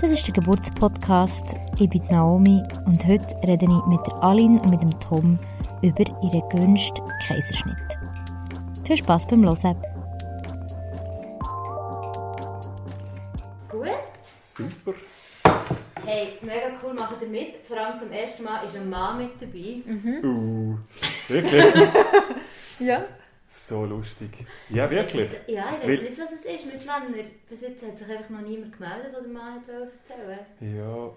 [0.00, 1.56] Das ist der Geburtspodcast.
[1.80, 5.40] Ich bin Naomi und heute rede ich mit der Aline und mit dem Tom
[5.82, 7.98] über ihren gewünschten Kaiserschnitt.
[8.86, 9.76] Viel Spaß beim Hören.
[13.68, 13.88] Gut.
[14.40, 14.94] Super.
[16.06, 17.66] Hey, mega cool, macht ihr mit.
[17.66, 19.82] Vor allem zum ersten Mal ist ein Mann mit dabei.
[20.22, 20.76] Uh,
[21.26, 21.64] wirklich?
[22.78, 23.02] Ja.
[23.50, 24.30] So lustig.
[24.68, 25.30] Ja, wirklich.
[25.46, 27.30] Ja, ich weiß nicht, was es ist mit Männern.
[27.48, 31.10] Bis jetzt hat sich einfach noch niemand gemeldet, der hat erzählen Ja.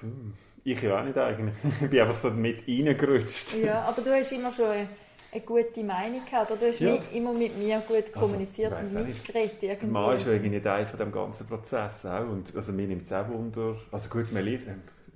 [0.00, 0.34] Hm.
[0.64, 1.54] Ich ja auch nicht eigentlich.
[1.82, 3.54] Ich bin einfach so mit reingerutscht.
[3.54, 4.88] ja, aber du hast immer schon eine,
[5.32, 6.50] eine gute Meinung gehabt.
[6.50, 6.92] Oder du hast Ja.
[6.94, 9.62] mit, immer mit mir gut kommuniziert weiss und mitgeredet.
[9.62, 9.98] Der irgendwo.
[10.00, 12.28] Mann ist ja irgendwie Teil von dem ganzen Prozess auch.
[12.28, 13.76] Und, also mir nimmt es auch Wunder.
[13.92, 14.66] Also gut, man liest,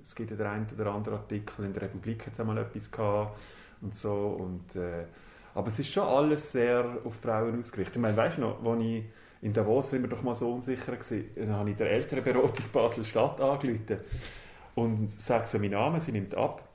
[0.01, 2.57] es gibt ja den einen oder anderen Artikel, in der Republik hat es auch mal
[2.57, 3.37] etwas gehabt
[3.81, 4.37] und so.
[4.39, 5.03] Und, äh,
[5.55, 7.95] aber es ist schon alles sehr auf Frauen ausgerichtet.
[7.95, 9.03] Ich meine, weißt du noch, als ich
[9.41, 13.41] in Davos sind wir doch mal so unsicher gewesen, dann habe ich der Elternberatung Basel-Stadt
[13.41, 13.99] angerufen
[14.75, 16.67] und sage so meinen Namen, sie nimmt ab.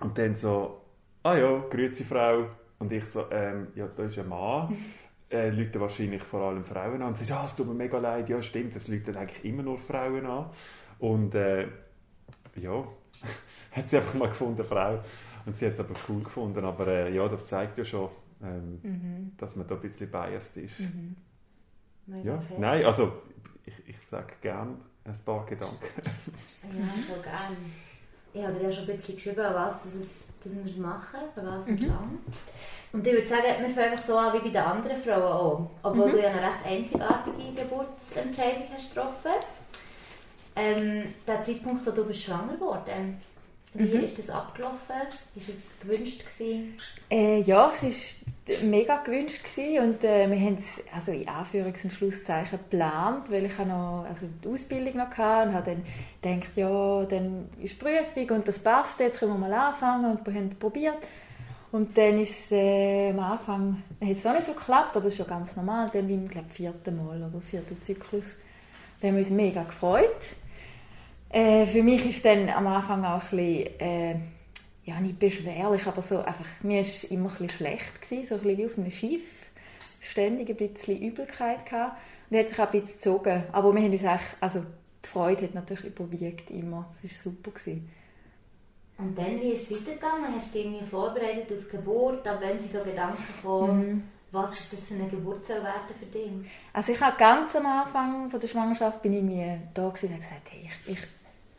[0.00, 0.82] Und dann so,
[1.22, 2.46] ah ja, grüezi Frau.
[2.78, 4.76] Und ich so, ähm, ja, da ist ein Mann.
[5.28, 7.08] Äh, Leute wahrscheinlich vor allem Frauen an.
[7.08, 8.30] Und sie sagt, ja, es tut mir mega leid.
[8.30, 10.50] Ja, stimmt, es läuten eigentlich immer nur Frauen an.
[11.00, 11.66] Und äh,
[12.54, 12.84] ja,
[13.72, 15.00] hat sie einfach mal gefunden, Frau.
[15.46, 16.64] Und sie hat es aber cool gefunden.
[16.64, 18.08] Aber äh, ja, das zeigt ja schon,
[18.42, 19.32] ähm, Mhm.
[19.38, 20.74] dass man da ein bisschen biased ist.
[22.06, 22.58] Mega Ja, fest.
[22.60, 23.12] nein, also
[23.64, 25.76] ich, ich sage gerne ein paar Gedanken.
[26.62, 27.56] Ja, voll gerne.
[28.34, 30.76] Ich habe dir ja schon ein bisschen geschrieben, an was dass es, dass wir es
[30.76, 32.18] machen, an was entlang.
[32.92, 35.70] Und ich würde sagen, wir fangen einfach so an wie bei den anderen Frauen auch.
[35.82, 39.32] Obwohl du ja eine recht einzigartige Geburtsentscheidung hast getroffen.
[40.54, 43.18] Ähm, der Zeitpunkt, wo du bist schwanger geworden
[43.78, 44.96] wie ist das abgelaufen?
[45.34, 46.74] Ist es gewünscht gewesen?
[47.10, 51.84] Äh, ja, es war mega gewünscht gewesen und äh, wir haben es also in Anführungs-
[51.84, 55.76] und Schlusszeichen geplant, weil ich noch also die Ausbildung noch hatte und habe
[56.22, 60.12] dann gedacht, ja, dann ist die Prüfung und das passt, jetzt können wir mal anfangen
[60.12, 60.98] und wir haben es probiert.
[61.72, 65.14] Und dann ist es äh, am Anfang, hat es auch nicht so geklappt, aber es
[65.14, 68.24] ist ja ganz normal, dann beim glaub, vierten Mal oder vierten Zyklus.
[69.00, 70.20] Dann haben wir uns mega gefreut.
[71.36, 74.16] Äh, für mich ist es dann am Anfang auch ein bisschen, äh,
[74.84, 78.34] ja nicht beschwerlich, aber so einfach, mir war es immer ein bisschen schlecht, gewesen, so
[78.36, 79.50] ein bisschen wie auf einem Schiff,
[80.00, 81.98] ständig ein bisschen Übelkeit gehabt
[82.30, 84.60] und hat sich auch ein bisschen gezogen, aber wir haben uns eigentlich, also
[85.04, 87.50] die Freude hat natürlich überwiegt immer, es war super.
[87.50, 87.90] Gewesen.
[88.96, 90.34] Und dann, wie ist es weitergegangen?
[90.34, 92.26] Hast du dich irgendwie vorbereitet auf die Geburt?
[92.26, 96.06] Ab wenn sie so Gedanken kommen, was ist das für eine Geburt soll werden für
[96.06, 96.30] dich?
[96.72, 100.20] Also ich habe ganz am Anfang von der Schwangerschaft bin ich mir da gewesen und
[100.20, 100.98] gesagt, hey, ich, ich,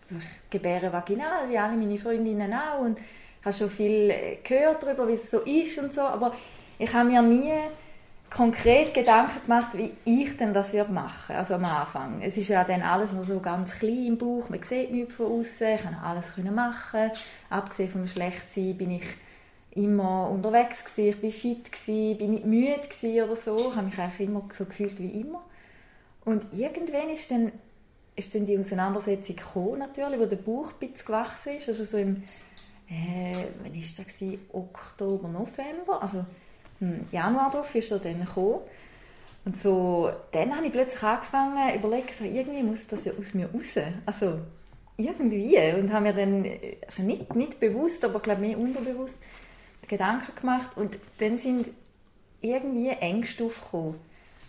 [0.10, 2.98] ich gebäre vaginal, wie alle meine Freundinnen auch und
[3.44, 6.36] habe schon viel äh, gehört darüber, wie es so ist und so, aber
[6.80, 7.54] ich habe mir nie
[8.30, 12.22] konkret Gedanken gemacht, wie ich denn das würde machen, also am Anfang.
[12.22, 15.40] Es ist ja dann alles noch so ganz klein im Bauch, man sieht nichts von
[15.40, 17.12] außen, ich konnte alles machen,
[17.50, 19.06] abgesehen vom Schlechtsein bin ich
[19.72, 23.88] immer unterwegs gewesen, ich bin fit gewesen, bin nicht müde gewesen oder so, ich habe
[23.88, 25.44] mich eigentlich immer so gefühlt wie immer.
[26.26, 27.52] Und irgendwann ist dann,
[28.18, 31.98] ist dann die Auseinandersetzung gekommen, natürlich, wo der Bauch ein bisschen gewachsen ist, also so
[31.98, 32.24] im,
[32.90, 33.34] äh,
[33.64, 34.06] wann ist das?
[34.52, 36.26] Oktober, November, also
[36.80, 38.62] im Januar drauf ist er dann gekommen.
[39.46, 43.34] Und so, dann habe ich plötzlich angefangen zu überlegen, so, irgendwie muss das ja aus
[43.34, 43.84] mir raus.
[44.06, 44.40] Also
[44.98, 45.58] irgendwie.
[45.74, 46.46] Und habe mir dann,
[46.86, 49.22] also nicht, nicht bewusst, aber glaube mehr unterbewusst,
[49.88, 50.76] Gedanken gemacht.
[50.76, 51.68] Und dann sind
[52.42, 53.96] irgendwie Ängste aufgekommen.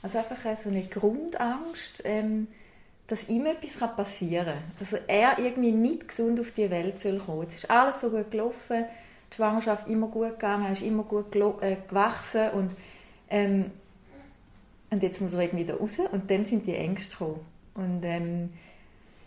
[0.03, 2.49] Also einfach so eine Grundangst, ähm,
[3.09, 4.73] dass ihm etwas passieren kann.
[4.79, 8.31] Dass er irgendwie nicht gesund auf die Welt soll kommen Es ist alles so gut
[8.31, 8.85] gelaufen,
[9.31, 12.71] die Schwangerschaft immer gut gegangen, er ist immer gut äh, gewachsen und,
[13.31, 13.71] ähm,
[14.91, 17.41] und jetzt muss er irgendwie da raus und dann sind die Ängste gekommen.
[17.75, 18.51] Und ähm,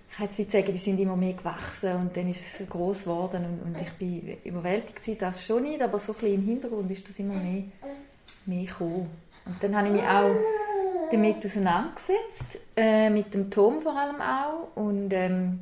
[0.09, 3.03] ich kann jetzt nicht sagen, die sind immer mehr gewachsen und dann ist es groß
[3.03, 6.91] geworden und, und ich bin überwältigt das schon nicht, aber so ein bisschen im Hintergrund
[6.91, 7.63] ist das immer mehr,
[8.45, 9.09] mehr gekommen.
[9.45, 10.35] Und dann habe ich mich auch
[11.11, 15.61] damit auseinandergesetzt, äh, mit dem Tom vor allem auch und ähm,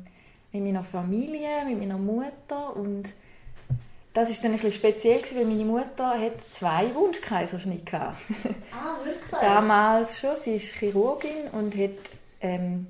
[0.52, 3.08] mit meiner Familie, mit meiner Mutter und
[4.12, 8.16] das ist dann ein bisschen speziell, gewesen, weil meine Mutter hat zwei Wunschkaiserschnitte hatte.
[8.72, 9.30] Ah, wirklich?
[9.40, 11.90] Damals schon, sie ist Chirurgin und hat
[12.40, 12.88] ähm,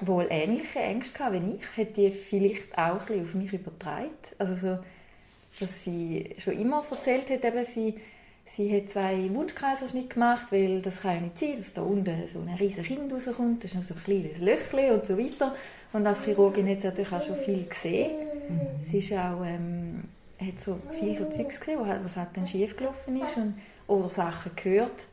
[0.00, 4.10] wohl ähnliche Ängste gehabt wie ich, hat die vielleicht auch ein bisschen auf mich übertragen.
[4.38, 4.78] Also so,
[5.60, 7.94] dass sie schon immer erzählt hat, eben, sie,
[8.46, 12.40] sie hat zwei Wunschkaiserschnitte gemacht, weil das kann ja nicht sein, dass da unten so
[12.40, 15.54] ein riesiges Kind rauskommt, das ist noch so ein kleines Löchchen und so weiter.
[15.92, 18.10] Und als Chirurgin hat sie natürlich auch schon viel gesehen.
[18.84, 20.04] Sie ist auch, ähm,
[20.40, 23.54] hat so viel so Zeugs gesehen, was, was halt dann schief gelaufen ist und,
[23.86, 25.04] oder Sachen gehört.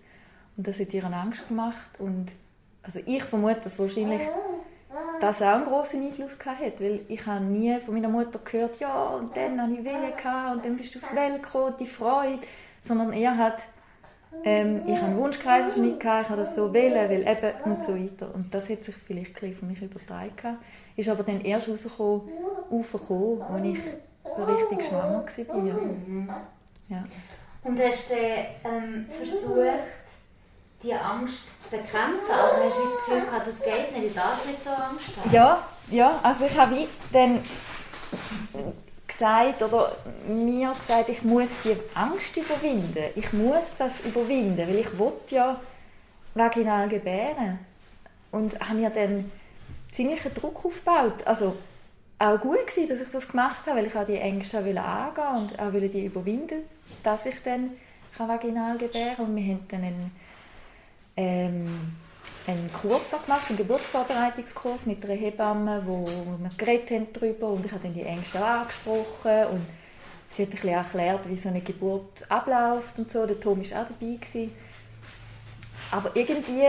[0.57, 1.89] Und das hat ihr Angst gemacht.
[1.99, 2.31] Und
[2.83, 4.21] also ich vermute, dass wahrscheinlich
[5.19, 9.05] das auch einen grossen Einfluss hatte, weil ich habe nie von meiner Mutter gehört, ja,
[9.15, 11.87] und dann habe ich Wehen gehabt, und dann bist du auf die Welt gekommen, die
[11.87, 12.39] Freude,
[12.85, 13.59] sondern er hat,
[14.43, 17.95] ähm, ich habe einen Wunschkreiserschnitt gehabt, ich habe das so wählen, weil eben und so
[17.95, 18.33] weiter.
[18.33, 20.57] Und das hat sich vielleicht ein von mich übertragen
[20.95, 22.21] Ist aber dann erst rausgekommen,
[23.41, 23.79] als ich
[24.23, 25.55] so richtig schwanger war.
[25.57, 26.29] Mhm.
[26.89, 27.03] Ja.
[27.63, 30.03] Und hast du ähm, versucht,
[30.83, 32.29] die Angst zu bekämpfen?
[32.29, 35.31] Also hast du das Gefühl gehabt, das geht nicht, du darfst nicht so Angst haben?
[35.31, 37.39] Ja, ja also ich habe dann
[39.17, 39.95] gesagt oder
[40.27, 43.05] mir gesagt, ich muss die Angst überwinden.
[43.15, 45.59] Ich muss das überwinden, weil ich wollte ja
[46.33, 47.59] vaginal gebären.
[48.31, 49.31] Und habe mir dann
[49.91, 51.25] ziemlichen Druck aufgebaut.
[51.25, 51.55] Also
[52.19, 55.59] auch gut gewesen, dass ich das gemacht habe, weil ich auch die Ängste angehen und
[55.59, 56.63] auch die überwinden,
[57.03, 57.71] dass ich dann
[58.17, 59.25] vaginal gebären kann.
[59.25, 60.11] Und wir haben dann einen
[61.17, 61.95] ähm,
[62.47, 67.71] einen Kurs gemacht, einen Geburtsvorbereitungskurs mit einer Hebamme, wo wir geredet haben darüber und ich
[67.71, 69.65] habe dann die Ängste auch angesprochen und
[70.35, 73.25] sie hat ein bisschen erklärt, wie so eine Geburt abläuft und so.
[73.25, 74.17] Der Tom war auch dabei.
[74.19, 74.51] Gewesen.
[75.91, 76.67] Aber irgendwie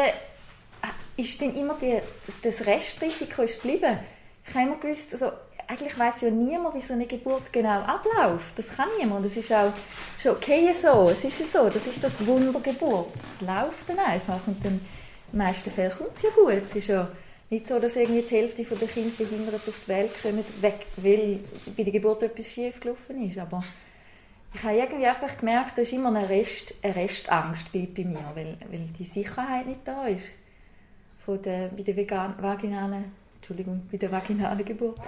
[1.16, 2.00] ist dann immer die,
[2.42, 3.98] das Restrisiko ist geblieben.
[4.46, 5.32] Ich habe immer gewusst, also,
[5.66, 8.52] eigentlich weiß ja niemand, wie so eine Geburt genau abläuft.
[8.56, 9.24] Das kann niemand.
[9.24, 9.72] Das ist auch
[10.18, 11.08] ist okay so.
[11.08, 11.70] Es ist so.
[11.70, 13.08] Das ist das Wundergeburt.
[13.14, 14.40] Es läuft dann einfach.
[14.46, 14.84] Und dann,
[15.34, 16.62] den meisten Fällen kommt es ja gut.
[16.64, 17.08] Es ist ja
[17.50, 21.40] nicht so, dass irgendwie die Hälfte der Kinder behindert auf die Welt kommen, weil
[21.76, 23.38] bei der Geburt etwas schief gelaufen ist.
[23.38, 23.62] Aber
[24.54, 28.32] ich habe irgendwie einfach gemerkt, da ist immer eine, Rest, eine Restangst bei, bei mir,
[28.34, 30.28] weil, weil die Sicherheit nicht da ist.
[31.24, 33.04] Von der, bei der vegan, vaginalen,
[33.36, 34.98] Entschuldigung, bei der vaginalen Geburt.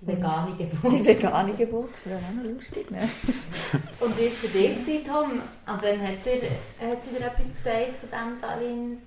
[0.00, 0.92] Die vegane Geburt.
[0.92, 2.90] Die vegane Geburt, das wäre auch noch lustig.
[2.90, 3.00] Ne?
[4.00, 5.30] Und wie war es für dich, Tom?
[5.30, 8.98] Und wann hat, er, hat sie dir etwas gesagt von dem, Dalin?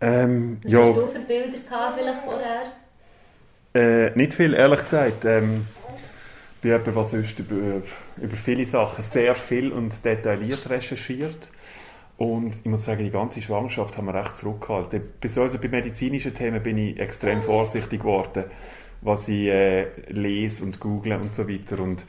[0.00, 0.80] Ähm, Was ja.
[0.80, 2.62] hast du für Bilder gehabt, vielleicht vorher?
[3.74, 5.24] Äh, nicht viel, ehrlich gesagt.
[5.24, 5.66] Ähm,
[6.62, 7.82] ich habe was sonst über,
[8.16, 11.50] über viele Sachen sehr viel und detailliert recherchiert.
[12.16, 15.02] Und ich muss sagen, die ganze Schwangerschaft haben wir recht zurückgehalten.
[15.20, 18.44] Besonders bei medizinischen Themen bin ich extrem vorsichtig geworden
[19.06, 21.80] was ich äh, lese und google und so weiter.
[21.80, 22.04] Und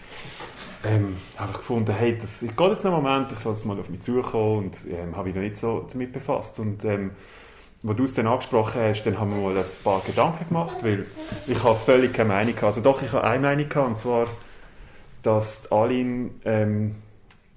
[0.85, 3.89] ähm, habe ich gefunden, hey, das geht jetzt einen Moment, ich lasse es mal auf
[3.89, 6.59] mich zukommen und ähm, habe mich noch nicht so damit befasst.
[6.59, 7.11] Und ähm,
[7.83, 11.05] wo du es dann angesprochen hast, dann haben wir mal ein paar Gedanken gemacht, weil
[11.47, 12.55] ich habe völlig keine Meinung.
[12.61, 14.27] Also doch, ich habe eine Meinung und zwar,
[15.23, 16.95] dass Aline ähm,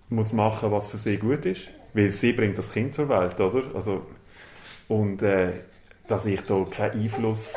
[0.09, 1.63] muss machen, was für sie gut ist,
[1.95, 3.63] weil sie bringt das Kind zur Welt, oder?
[3.75, 4.07] Also,
[4.89, 5.53] und äh,
[6.09, 7.55] dass ich da keinen Einfluss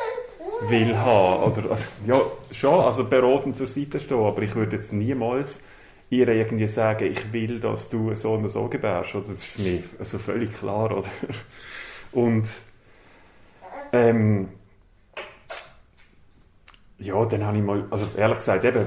[0.68, 1.52] will haben.
[1.52, 2.20] Oder, also, ja,
[2.52, 5.62] schon, also beraten zur Seite stehen, aber ich würde jetzt niemals
[6.10, 9.14] ihr irgendwie sagen, ich will, dass du so und so gebärst.
[9.14, 9.26] Oder?
[9.26, 10.96] Das ist für mich also völlig klar.
[10.96, 11.08] Oder?
[12.14, 12.48] Und
[13.92, 14.48] ähm,
[16.98, 18.86] ja, dann habe ich mal, also ehrlich gesagt, eben,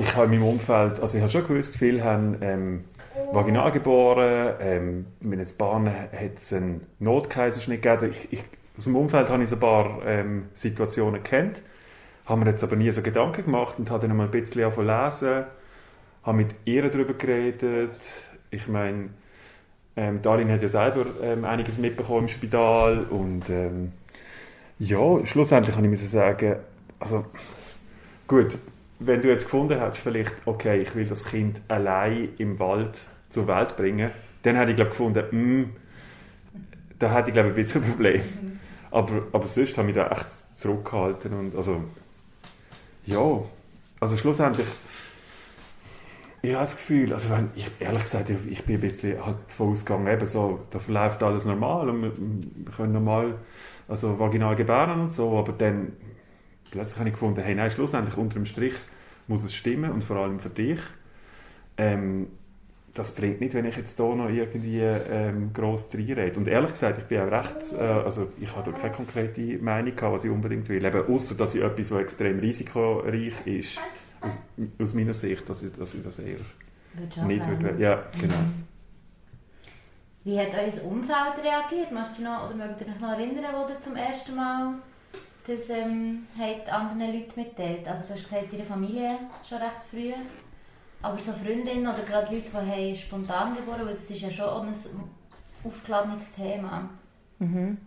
[0.00, 2.84] ich habe in meinem Umfeld, also ich habe schon gewusst, viele haben ähm,
[3.32, 8.12] vaginal geboren, ähm, in ein paar hat es einen Notkaiserschnitt gegeben.
[8.12, 8.44] Ich, ich
[8.78, 11.62] aus dem Umfeld habe ich so ein paar ähm, Situationen kennt,
[12.26, 15.44] habe mir jetzt aber nie so Gedanken gemacht und habe dann mal ein bisschen lesen,
[16.22, 17.98] habe mit ihr darüber geredet.
[18.50, 19.10] Ich meine,
[19.98, 23.92] ähm, Darin hat ja selber ähm, einiges mitbekommen im Spital und ähm,
[24.78, 26.54] ja, schlussendlich kann ich mir sagen,
[27.00, 27.24] also
[28.28, 28.56] gut,
[29.00, 33.48] wenn du jetzt gefunden hast, vielleicht, okay, ich will das Kind allein im Wald zur
[33.48, 34.12] Welt bringen,
[34.44, 35.72] dann hätte ich glaube gefunden, mh, hm,
[37.00, 38.22] da hätte ich glaube ein bisschen ein Problem.
[38.92, 41.82] Aber, aber sonst habe ich da echt zurückgehalten und also
[43.04, 43.42] ja,
[43.98, 44.66] also schlussendlich
[46.42, 49.36] ich habe das Gefühl, also wenn, ich, ehrlich gesagt, ich, ich bin ein bisschen halt
[49.48, 53.34] davon ausgegangen, eben so, da verläuft alles normal und wir, wir können normal
[53.88, 55.92] also vaginal gebären und so, aber dann
[56.70, 58.74] plötzlich habe ich gefunden, hey, nein, schlussendlich unter dem Strich
[59.26, 60.80] muss es stimmen und vor allem für dich.
[61.76, 62.28] Ähm,
[62.94, 66.38] das bringt nicht, wenn ich jetzt hier noch irgendwie ähm, gross reinrede.
[66.38, 69.94] Und ehrlich gesagt, ich bin auch recht, äh, also ich habe da keine konkrete Meinung
[69.94, 70.84] gehabt, was ich unbedingt will.
[70.84, 73.78] Eben, außer dass ich etwas, was extrem risikoreich ist,
[74.20, 74.38] aus,
[74.80, 76.38] aus meiner Sicht, dass ich, dass ich das eher
[77.26, 77.80] nicht würde.
[77.82, 78.34] Ja, genau.
[78.34, 78.68] Mhm.
[80.24, 81.92] Wie hat euer Umfeld reagiert?
[81.92, 84.74] Möchtest du noch, oder mögt ihr euch noch erinnern, wo ihr zum ersten Mal
[85.46, 87.88] das ähm, hat anderen Leuten mitteilt?
[87.88, 90.12] Also du hast gesagt, ihre Familie schon recht früh.
[91.00, 94.68] Aber so Freundinnen oder gerade Leute, die haben spontan geboren haben, das ist ja schon
[94.68, 94.74] ein
[95.64, 96.90] aufgeladenes Thema.
[97.38, 97.78] Mhm.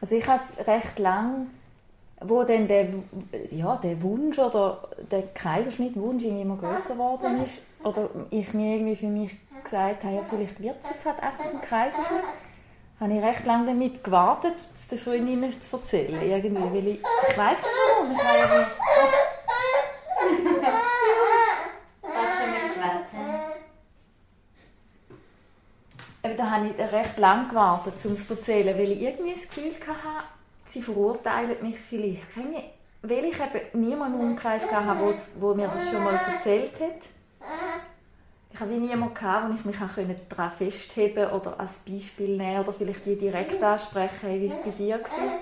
[0.00, 1.46] Also ich habe recht lang,
[2.20, 2.88] wo dann der,
[3.50, 9.06] ja, der Wunsch oder der Kaiserschnittwunsch immer größer geworden ist, oder ich mir irgendwie für
[9.06, 12.22] mich gesagt habe, ja, vielleicht wird es jetzt halt einfach ein Kaiserschnitt,
[13.00, 14.54] habe ich recht lange damit gewartet,
[14.90, 16.22] den Freundinnen zu erzählen.
[16.22, 18.20] Irgendwie, weil ich, ich weiss nicht.
[18.20, 18.66] Ich habe
[22.72, 23.18] schwätzen?
[26.24, 29.48] Eben, da habe ich recht lange gewartet, um es zu erzählen, weil ich irgendwie das
[29.48, 30.35] Gefühl hatte,
[30.76, 32.36] sie verurteilen mich vielleicht.
[33.02, 37.02] Weil ich eben niemanden im Umkreis hatte, wo mir das schon mal erzählt hat.
[38.52, 39.76] Ich habe niemanden, gehabt, wo ich mich
[40.28, 44.58] daran festheben konnte oder als Beispiel nehmen oder vielleicht die direkt ansprechen, hey, wie war
[44.58, 44.98] es bei dir?
[44.98, 45.32] Gewesen?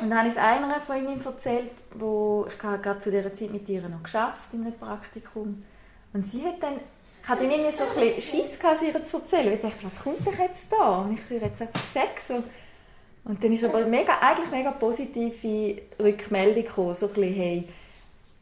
[0.00, 3.68] Und dann habe ich es einer Freundin erzählt, wo ich gerade zu dieser Zeit mit
[3.68, 5.64] ihr noch geschafft in einem Praktikum.
[6.12, 6.80] Und sie hat dann,
[7.22, 9.54] ich hatte irgendwie so ein bisschen Schiss es ihr zu erzählen.
[9.54, 10.98] Ich dachte, was kommt denn jetzt da?
[10.98, 12.10] Und ich soll jetzt einfach sagen.
[12.26, 12.42] So.
[13.24, 17.68] Und dann ist aber mega, eigentlich mega positive Rückmeldung gekommen, so ein bisschen, hey,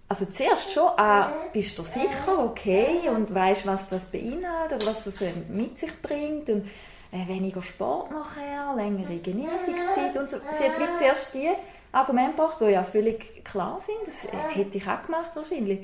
[0.09, 5.05] also zuerst schon, ah, bist du sicher, okay, und weißt, was das beinhaltet, oder was
[5.05, 6.67] das äh, mit sich bringt, und
[7.13, 10.39] äh, weniger Sport nachher, längere Genesungszeit und so.
[10.39, 11.51] Sie hat wie zuerst die
[11.93, 15.81] Argumente gebracht, die ja völlig klar sind, das äh, hätte ich auch gemacht wahrscheinlich.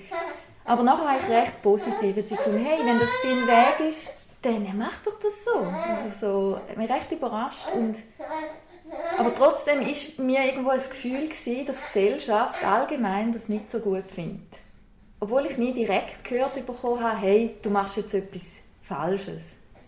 [0.65, 4.12] Aber nachher habe ich recht positiv jetzt gefunden, hey, wenn das dein Weg ist,
[4.43, 5.59] dann mach doch das so.
[5.59, 7.97] Also so, hat mich recht überrascht und
[9.19, 13.78] aber trotzdem ist mir irgendwo ein Gefühl gewesen, dass die Gesellschaft allgemein das nicht so
[13.78, 14.47] gut findet.
[15.21, 19.43] Obwohl ich nie direkt gehört bekommen habe, hey, du machst jetzt etwas Falsches.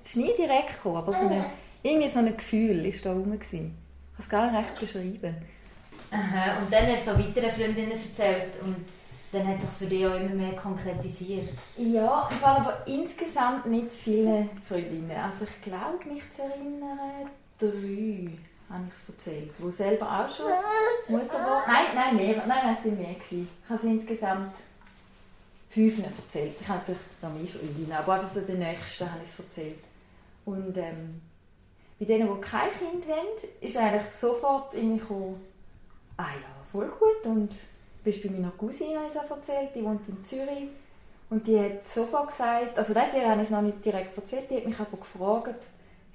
[0.04, 1.50] Es ist nie direkt gekommen, aber so eine,
[1.82, 3.38] irgendwie so ein Gefühl war da rum.
[3.38, 3.76] gewesen.
[4.12, 5.36] Ich kann es gar nicht recht beschreiben.
[6.10, 8.86] Aha, und dann hast du so weiteren Freundinnen erzählt und
[9.30, 11.50] dann hat sich für dich auch immer mehr konkretisiert.
[11.76, 15.10] Ja, ich habe aber insgesamt nicht viele Freundinnen.
[15.10, 17.28] Also ich glaube, mich zu erinnern,
[17.58, 18.30] drei
[18.70, 20.46] habe ich es erzählt, die selber auch schon
[21.08, 21.64] Mutter war.
[21.66, 22.46] Nein, nein, mehr.
[22.46, 23.14] Nein, es sind mehr.
[23.14, 23.48] Gewesen.
[23.64, 24.54] Ich habe es insgesamt
[25.70, 26.56] fünf erzählt.
[26.60, 29.78] Ich habe natürlich noch mehr Freundinnen, aber einfach so den nächsten habe ich es erzählt.
[30.44, 31.20] Und ähm,
[31.98, 35.44] bei denen, die kein Kind haben, ist eigentlich sofort irgendwie gekommen,
[36.16, 37.24] ah ja, voll gut.
[37.24, 37.54] Und
[38.04, 40.68] bist bei meiner Cousine, ich erzählt, die wohnt in Zürich.
[41.30, 44.50] Und die hat sofort gesagt, also nein, der habe ich es noch nicht direkt erzählt,
[44.50, 45.66] die hat mich aber gefragt,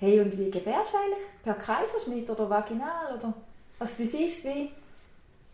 [0.03, 1.25] hey, und wie gebärst du eigentlich?
[1.43, 3.17] Per Kaiserschnitt oder vaginal?
[3.17, 3.33] Oder?
[3.79, 4.69] Also für sie war es wie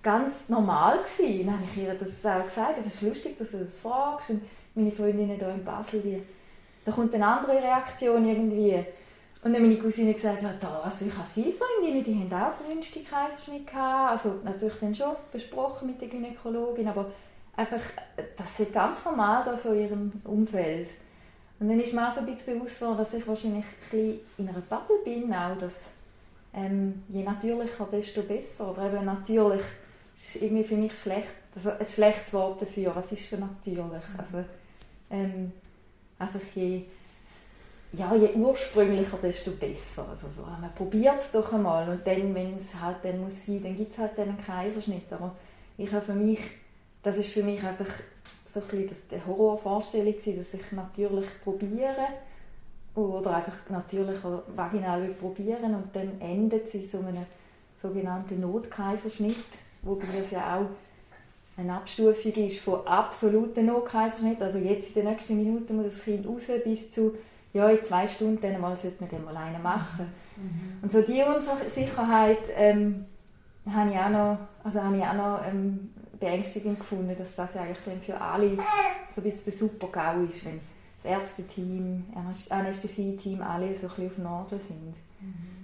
[0.02, 1.00] ganz normal.
[1.00, 1.48] Gewesen.
[1.48, 4.32] Dann habe ich ihr das auch gesagt, aber es ist lustig, dass du das fragst.
[4.32, 4.42] Und
[4.76, 6.22] meine Freundinnen hier in Basel, die,
[6.84, 8.84] da kommt eine andere Reaktion irgendwie.
[9.42, 12.58] Und dann meine Cousine gesagt, ja, da, also ich habe viele Freundinnen, die haben auch
[12.62, 14.12] gewünschte Kaiserschnitt gehabt.
[14.12, 17.12] Also natürlich dann schon besprochen mit der Gynäkologin, aber
[17.56, 17.82] einfach,
[18.36, 20.90] das ist ganz normal da so in ihrem Umfeld.
[21.60, 24.20] Und dann ist mir auch so ein bisschen bewusst worden, dass ich wahrscheinlich ein bisschen
[24.38, 25.90] in einer Bubble bin, auch, dass
[26.54, 28.72] ähm, je natürlicher, desto besser.
[28.72, 29.62] Oder eben natürlich
[30.16, 32.96] ist irgendwie für mich schlecht, also ein schlechtes Wort dafür.
[32.96, 34.04] Was ist schon natürlich?
[34.18, 34.46] Also,
[35.12, 35.52] ähm,
[36.18, 36.84] einfach je,
[37.92, 40.08] ja, je ursprünglicher, desto besser.
[40.10, 43.64] Also so, man probiert es doch einmal und dann, wenn es halt dann muss sein,
[43.64, 45.12] dann gibt es halt dann einen Kaiserschnitt.
[45.12, 45.36] Aber
[45.78, 46.40] ich habe für mich,
[47.04, 47.90] das ist für mich einfach
[48.54, 52.08] so ein bisschen das- die Horrorvorstellung gewesen, dass ich natürlich probiere
[52.96, 57.26] oder einfach natürlich oder vaginal probieren und dann endet es in so einem
[57.82, 59.36] sogenannten Notkaiserschnitt,
[59.84, 60.66] wobei das ja auch
[61.58, 66.26] eine Abstufung ist von absoluten Notkaiserschnitt, also jetzt in den nächsten Minuten muss das Kind
[66.28, 67.14] raus, bis zu
[67.54, 70.06] ja, in zwei Stunden dann mal sollte man dann mal einen machen.
[70.82, 73.06] Und so die Unsicherheit ähm,
[73.70, 77.62] habe ich auch noch, also habe ich auch noch ähm, beängstigend gefunden, dass das ja
[77.62, 78.58] eigentlich dann für alle
[79.16, 80.60] so ein bisschen der Super-GAU ist, wenn
[81.02, 82.06] das Ärzteteam,
[82.50, 84.96] Anästhesie-Team alle so ein bisschen auf Norden sind.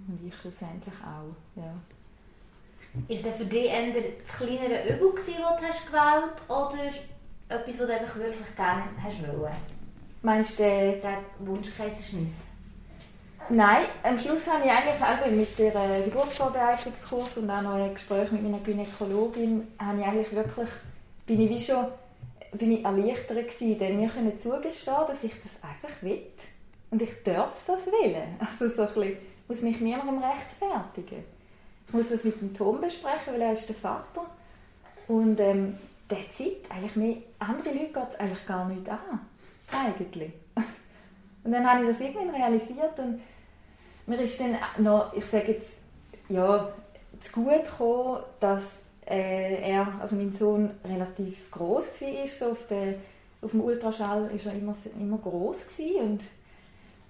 [0.08, 1.74] Und ich schlussendlich auch, ja.
[3.08, 6.94] Ist das für dich eher das kleinere Übel, das du hast gewählt oder
[7.50, 9.52] etwas, was du einfach wirklich gerne hast wollen?
[10.22, 12.30] Meinst du, äh, Der Wunschkaiserschnitt?
[13.50, 18.42] Nein, am Schluss habe ich eigentlich auch mit der Geburtsvorbereitungskurs und auch ein Gespräch mit
[18.42, 20.70] meiner Gynäkologin, habe ich eigentlich wirklich,
[21.26, 21.86] bin ich wie schon
[22.58, 26.22] bin ich erleichtert gewesen, denn mir können zugestehen, dass ich das einfach will.
[26.92, 28.36] Und ich darf das wählen.
[28.40, 31.24] Also so ein bisschen, muss mich niemandem rechtfertigen.
[31.88, 34.26] Ich muss das mit dem Tom besprechen, weil er ist der Vater.
[35.08, 35.78] Und ähm,
[36.10, 39.20] der Zeit, eigentlich mehr, andere Leute geht es eigentlich gar nicht an.
[39.72, 40.32] Eigentlich.
[41.46, 43.22] Und dann habe ich das irgendwann realisiert und
[44.08, 45.70] mir ist dann noch, ich sage jetzt,
[46.28, 46.70] ja,
[47.20, 48.64] zu gut gekommen, dass
[49.08, 52.28] äh, er, also mein Sohn, relativ groß war.
[52.28, 52.96] So auf, der,
[53.44, 55.68] auf dem Ultraschall war er immer, immer groß
[56.02, 56.22] und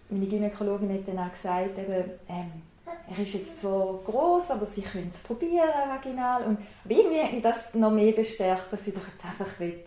[0.09, 2.61] meine Gynäkologin hat dann auch gesagt, eben, ähm,
[3.09, 6.43] er ist jetzt zwar groß, aber sie können es probieren, vaginal.
[6.43, 9.79] Und aber irgendwie hat mich das noch mehr bestärkt, dass ich doch jetzt einfach will,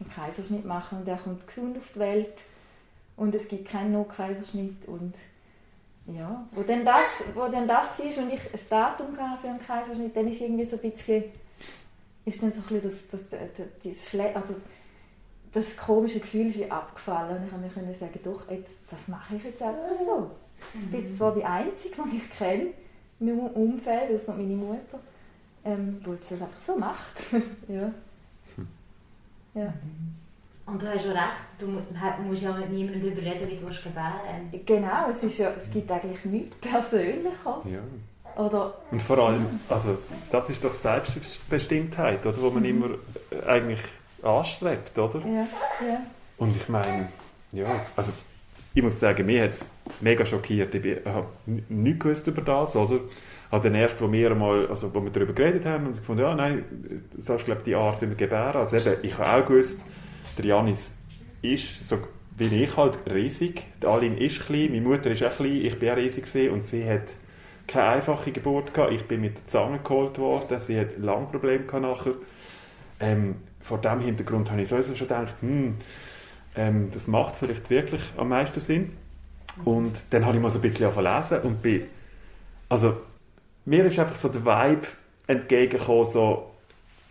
[0.00, 2.32] einen Kaiserschnitt machen und er kommt gesund auf die Welt
[3.22, 5.14] und es gibt keinen No-Kaiserschnitt und
[6.08, 9.60] ja, wo dann das, wo dann das war und ich ein Datum hatte für einen
[9.60, 11.24] Kaiserschnitt, dann ist irgendwie so ein bisschen,
[12.24, 14.56] ist dann so ein bisschen das, das, das, das, also
[15.52, 19.06] das komische Gefühl ist wie abgefallen und ich habe mir können sagen, doch, jetzt, das
[19.06, 20.32] mache ich jetzt einfach so.
[20.74, 22.70] Ich bin jetzt zwar die Einzige, die ich kenne
[23.20, 24.98] in meinem Umfeld, außer meine Mutter,
[25.64, 27.22] ähm, die das einfach so macht.
[27.68, 27.92] ja.
[29.54, 29.72] ja.
[30.64, 31.68] Und du hast schon recht, du
[32.22, 35.90] musst ja mit niemandem darüber reden, wie du gebären Genau, es, ist ja, es gibt
[35.90, 37.62] eigentlich nichts Persönlicher.
[37.64, 37.80] Ja.
[38.36, 39.98] Oder und vor allem, also
[40.30, 42.68] das ist doch Selbstbestimmtheit, oder, wo man mhm.
[42.68, 42.90] immer
[43.30, 43.80] äh, eigentlich
[44.22, 45.18] anstrebt, oder?
[45.20, 45.46] Ja,
[45.86, 46.00] ja.
[46.38, 47.08] Und ich meine,
[47.52, 48.12] ja, also
[48.74, 50.74] ich muss sagen, mich hat es mega schockiert.
[50.74, 51.26] Ich habe
[51.68, 53.00] nichts gewusst über das, oder?
[53.50, 56.20] Habe dann erst, wo wir, mal, also, wo wir darüber geredet haben, und ich fand,
[56.20, 56.64] ja, nein,
[57.14, 58.56] das ist, glaube ich, die Art, wie wir gebären.
[58.56, 59.84] Also eben, ich habe auch gewusst,
[60.38, 60.94] der Janis
[61.42, 61.98] ist, so
[62.36, 63.62] wie ich halt, riesig.
[63.82, 66.66] Die Aline ist klein, meine Mutter ist auch klein, ich bin auch riesig gewesen, und
[66.66, 67.08] sie hat
[67.66, 68.92] keine einfache Geburt gehabt.
[68.92, 72.14] Ich bin mit der Zange geholt worden, sie hat lange Probleme gehabt nachher.
[73.00, 75.76] Ähm, vor diesem Hintergrund habe ich sowieso schon gedacht, hm,
[76.56, 78.92] ähm, das macht vielleicht wirklich am meisten Sinn.
[79.64, 81.84] Und dann habe ich mal so ein bisschen verlesen und bin,
[82.68, 82.96] also
[83.64, 84.86] mir ist einfach so der Vibe
[85.26, 86.50] entgegengekommen, so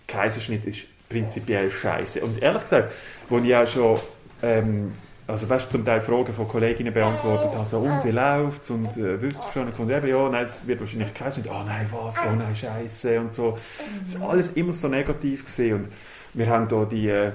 [0.07, 2.21] Kaiserschnitt ist prinzipiell scheiße.
[2.21, 2.91] Und ehrlich gesagt,
[3.29, 3.99] wo ich auch schon,
[4.41, 4.91] ähm,
[5.27, 8.97] also weißt, zum Teil Fragen von Kolleginnen beantwortet habe, so, und wie läuft es und
[8.97, 12.17] äh, wüsstest du schon, und eben, ja, nein, es wird wahrscheinlich Kaiserschnitt, oh nein, was,
[12.19, 13.57] oh nein, scheiße und so.
[14.05, 15.87] Es war alles immer so negativ gesehen und
[16.33, 17.31] wir haben hier die, äh,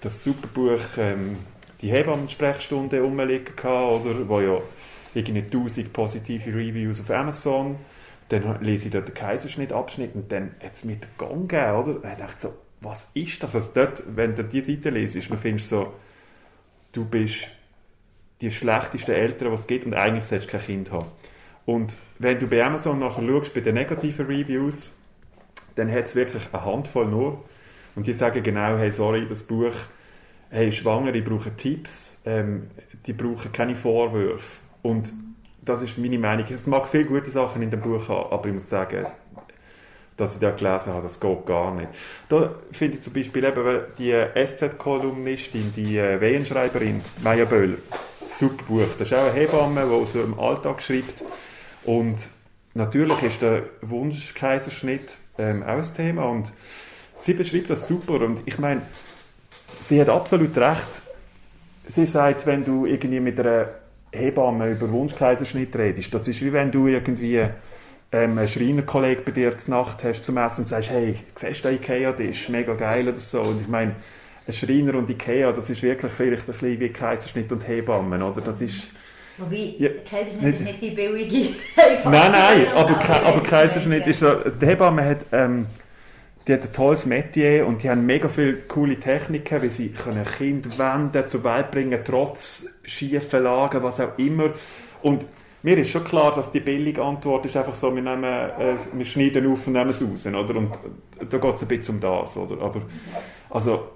[0.00, 1.36] das super Buch ähm,
[1.80, 4.58] die Hebammen-Sprechstunde rumliegen oder, wo ja
[5.14, 7.76] irgendwie 1000 positive Reviews auf Amazon.
[8.28, 11.96] Dann lese ich dort den Kaiserschnitt-Abschnitt und dann hat es den Gang oder?
[11.96, 13.54] Und ich dachte so, was ist das?
[13.54, 15.92] Also dort, wenn du diese Seite lesest, dann findest du so,
[16.92, 17.48] du bist
[18.40, 21.08] die schlechtesten Eltern, die es gibt und eigentlich solltest du kein Kind haben.
[21.66, 24.92] Und wenn du bei Amazon nachher schaust, bei den negativen Reviews,
[25.76, 27.44] dann hat es wirklich eine Handvoll nur.
[27.94, 29.74] Und die sagen genau, hey, sorry, das Buch
[30.50, 32.70] hey, Schwangere brauchen Tipps, ähm,
[33.06, 34.60] die brauchen keine Vorwürfe.
[34.82, 35.12] Und
[35.62, 36.46] das ist meine Meinung.
[36.50, 39.06] Es mag viele gute Sachen in dem Buch haben, aber ich muss sagen,
[40.20, 41.88] dass ich da gelesen habe, das geht gar nicht.
[42.28, 47.78] Da finde ich zum Beispiel eben die SZ-Kolumnistin, die äh, Wehenschreiberin Maya Böll,
[48.26, 48.82] super Buch.
[48.98, 51.24] Das ist auch eine Hebamme, die aus ihrem Alltag schreibt.
[51.84, 52.26] Und
[52.74, 56.52] natürlich ist der Wunschkaiserschnitt ähm, auch ein Thema und
[57.18, 58.20] sie beschreibt das super.
[58.20, 58.82] Und ich meine,
[59.82, 61.02] sie hat absolut recht.
[61.86, 63.68] Sie sagt, wenn du irgendwie mit einer
[64.12, 67.48] Hebamme über Wunschkaiserschnitt redest, das ist wie wenn du irgendwie
[68.12, 71.68] ähm, einen Schreinerkollegen bei dir zur Nacht hast zum Essen und sagst, hey, siehst du
[71.68, 73.40] den Ikea-Tisch, mega geil oder so.
[73.40, 73.94] Und ich meine,
[74.46, 78.40] ein Schreiner und Ikea, das ist wirklich vielleicht ein bisschen wie Kaiserschnitt und Hebammen, oder?
[78.40, 78.88] Das ist...
[79.38, 81.54] Wobei, ja, Kaiserschnitt ist nicht die billige
[82.04, 85.18] Nein, nein, aber, aber Kaiserschnitt ist so, die Hebamme hat...
[85.32, 85.66] Ähm,
[86.48, 90.24] die hat ein tolles Metier und die haben mega viele coole Techniken, wie sie können
[90.24, 94.54] Kind wenden, zur Welt bringen, trotz schiefen Lagen, was auch immer.
[95.02, 95.26] Und
[95.62, 99.04] mir ist schon klar, dass die billige Antwort ist einfach so, wir, nehmen, äh, wir
[99.04, 100.56] schneiden auf und nehmen es raus, oder?
[100.56, 100.72] Und
[101.28, 102.62] da geht es ein bisschen um das, oder?
[102.62, 102.82] Aber,
[103.50, 103.88] also,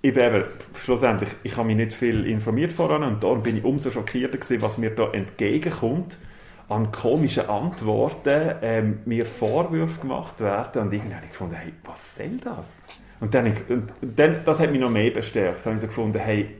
[0.00, 3.90] ich eben, schlussendlich, ich habe mich nicht viel informiert voran und darum bin ich umso
[3.90, 6.16] schockierter gewesen, was mir da entgegenkommt
[6.68, 12.14] an komischen Antworten ähm, mir Vorwürfe gemacht werden und irgendwie habe ich gefunden, hey, was
[12.14, 12.72] soll das?
[13.20, 15.58] Und dann, und dann das hat mich noch mehr bestärkt.
[15.64, 16.56] Dann habe ich so gefunden, hey,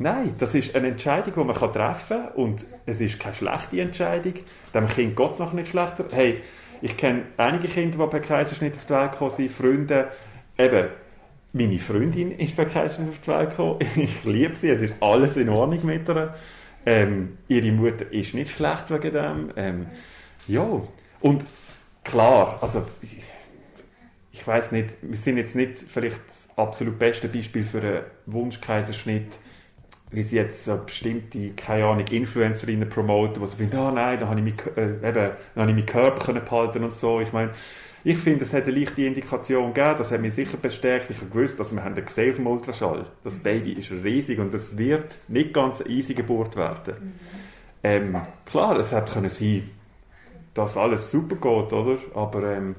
[0.00, 4.34] nein, das ist eine Entscheidung, die man treffen kann und es ist keine schlechte Entscheidung.
[4.74, 6.06] Dem Kind geht es noch nicht schlechter.
[6.10, 6.40] Hey,
[6.82, 10.08] ich kenne einige Kinder, die per Kaiserschnitt auf die Welt gekommen sind, Freunde,
[10.58, 10.88] eben,
[11.52, 13.78] meine Freundin ist per Kaiserschnitt auf die Welt gekommen.
[13.96, 16.34] Ich liebe sie, es ist alles in Ordnung mit ihr.
[16.86, 19.52] Ähm, ihre Mutter ist nicht schlecht wegen dem.
[19.56, 19.86] Ähm,
[20.48, 20.66] ja,
[21.20, 21.44] und
[22.02, 23.18] klar, also ich,
[24.32, 29.38] ich weiß nicht, wir sind jetzt nicht vielleicht das absolut beste Beispiel für einen Wunschkaiserschnitt,
[30.12, 34.18] wie sie jetzt so bestimmte, keine Ahnung, Influencerinnen promoten, die so finden, ah oh nein,
[34.18, 35.02] da habe ich, mich, äh, eben,
[35.54, 37.20] da habe ich meinen Körper können behalten und so.
[37.20, 37.50] Ich meine,
[38.02, 41.10] ich finde, es hat eine leichte Indikation gegeben, das hat mich sicher bestärkt.
[41.10, 43.06] Ich habe gewusst, dass wir haben gesehen auf dem Ultraschall.
[43.22, 43.42] Das mhm.
[43.42, 46.94] Baby ist riesig und es wird nicht ganz eine easy Geburt werden.
[46.98, 47.12] Mhm.
[47.82, 49.70] Ähm, klar, es hätte können sein,
[50.54, 51.98] dass alles super geht, oder?
[52.14, 52.74] Aber ähm,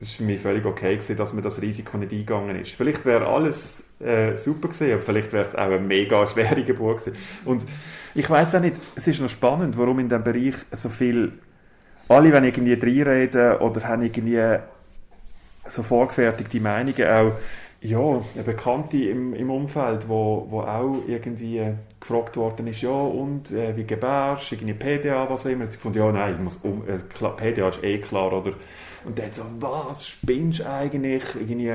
[0.00, 2.72] es ist für mich völlig okay gewesen, dass mir das Risiko nicht eingegangen ist.
[2.72, 7.04] Vielleicht wäre alles äh, super gewesen, aber vielleicht wäre es auch eine mega schwere Geburt
[7.04, 7.16] gewesen.
[7.44, 7.62] Und
[8.14, 11.32] ich weiß auch nicht, es ist noch spannend, warum in diesem Bereich so viel
[12.08, 14.58] alle wenn irgendwie reinreden oder haben irgendwie
[15.68, 17.32] so vorgefertigte Meinungen auch
[17.80, 17.98] ja,
[18.34, 21.62] eine Bekannte im, im Umfeld, wo, wo auch irgendwie
[22.00, 25.66] gefragt worden ist, ja, und äh, wie gebärst irgendwie PDA, was auch immer.
[25.66, 28.52] Sie gefunden, ja, nein, ich muss um, äh, klar, PDA ist eh klar, oder?
[29.04, 31.22] Und dann so, was, spinnst du eigentlich?
[31.34, 31.74] Irgendwie,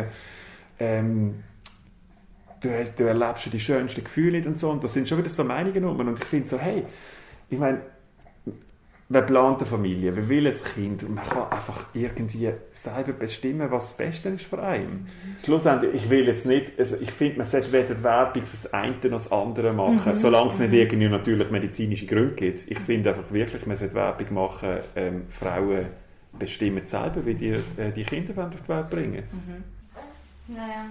[0.79, 1.43] ähm,
[2.61, 4.69] du, du erlebst die schönsten Gefühle nicht und so.
[4.69, 5.99] Und das sind schon wieder so Meinungen um.
[5.99, 6.83] Und ich finde so, hey,
[7.49, 7.81] ich meine,
[9.11, 13.69] man plant eine Familie, man will ein Kind und man kann einfach irgendwie selber bestimmen,
[13.69, 15.01] was das Beste ist für einen.
[15.01, 15.43] Mhm.
[15.43, 18.95] Schlussendlich, ich will jetzt nicht, also ich finde, man sollte weder Werbung für das eine
[18.95, 20.15] noch das andere machen, mhm.
[20.15, 22.71] solange es nicht irgendwie natürlich medizinische Gründe gibt.
[22.71, 25.87] Ich finde einfach wirklich, man sollte Werbung machen, ähm, Frauen
[26.39, 29.23] bestimmen selber, wie die äh, die Kinder auf die Welt bringen.
[29.29, 30.55] Mhm.
[30.55, 30.85] Naja.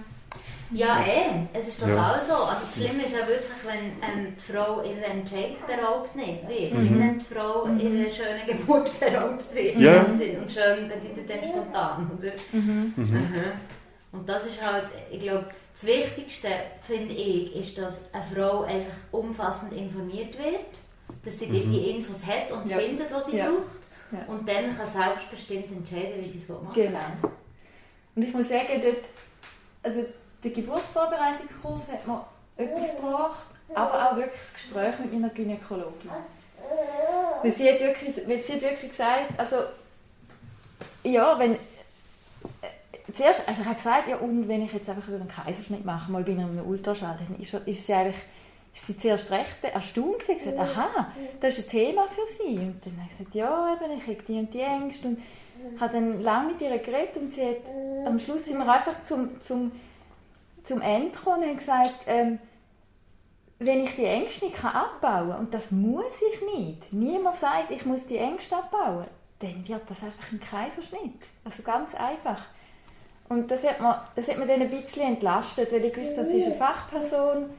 [0.73, 1.47] Ja, eh.
[1.53, 2.23] Es ist total ja.
[2.25, 2.33] so.
[2.33, 6.73] Also das Schlimme ist ja wirklich, wenn ähm, die Frau ihrer Entscheidung beraubt nicht wird.
[6.73, 6.99] Mhm.
[6.99, 7.79] Wenn die Frau mhm.
[7.79, 9.79] ihrer schönen Geburt beraubt wird.
[9.79, 10.03] Ja.
[10.03, 12.31] Und schön bedeutet dann spontan, oder?
[12.53, 12.93] Mhm.
[12.95, 13.03] Mhm.
[13.03, 13.43] mhm.
[14.13, 16.49] Und das ist halt, ich glaube, das Wichtigste,
[16.81, 20.65] finde ich, ist, dass eine Frau einfach umfassend informiert wird,
[21.23, 21.71] dass sie mhm.
[21.71, 22.77] die Infos hat und ja.
[22.77, 23.49] findet, was sie ja.
[23.49, 23.81] braucht.
[24.11, 24.33] Ja.
[24.33, 26.99] Und dann kann selbstbestimmt entscheiden, wie sie es machen Genau.
[28.13, 29.05] Und ich muss sagen, dort,
[29.83, 30.05] also
[30.43, 32.25] der Geburtsvorbereitungskurs hat mir
[32.57, 36.09] etwas gebracht, aber auch wirklich das Gespräch mit meiner Gynäkologin.
[37.41, 39.57] Weil sie hat wirklich, weil sie hat wirklich gesagt, also
[41.03, 41.57] ja, wenn äh,
[43.13, 46.23] zuerst, also ich habe gesagt, ja und wenn ich jetzt einfach einen Kaiserschnitt mache, mal
[46.23, 48.21] bei einem Ultraschall, dann ist, ist sie eigentlich
[48.73, 52.57] ist sie zuerst recht erstaunt und gesagt, aha, das ist ein Thema für sie.
[52.57, 55.21] Und dann habe ich gesagt, ja, eben, ich habe die und die Ängste und
[55.79, 57.57] habe dann lange mit ihr geredet und sie hat,
[58.05, 59.71] am Schluss sind wir einfach zum, zum
[60.63, 62.39] zum Ende gekommen und gesagt, ähm,
[63.59, 67.85] wenn ich die Ängste nicht abbauen kann, und das muss ich nicht, niemand sagt, ich
[67.85, 69.05] muss die Ängste abbauen,
[69.39, 71.21] dann wird das einfach ein Kaiserschnitt.
[71.43, 72.43] Also ganz einfach.
[73.29, 76.27] Und das hat mir, das hat mir dann ein bisschen entlastet, weil ich wusste, das
[76.29, 77.49] ist eine Fachperson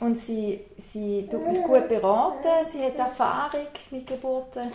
[0.00, 0.60] und sie,
[0.92, 4.70] sie tut mich gut beraten, sie hat Erfahrung mit Geburten.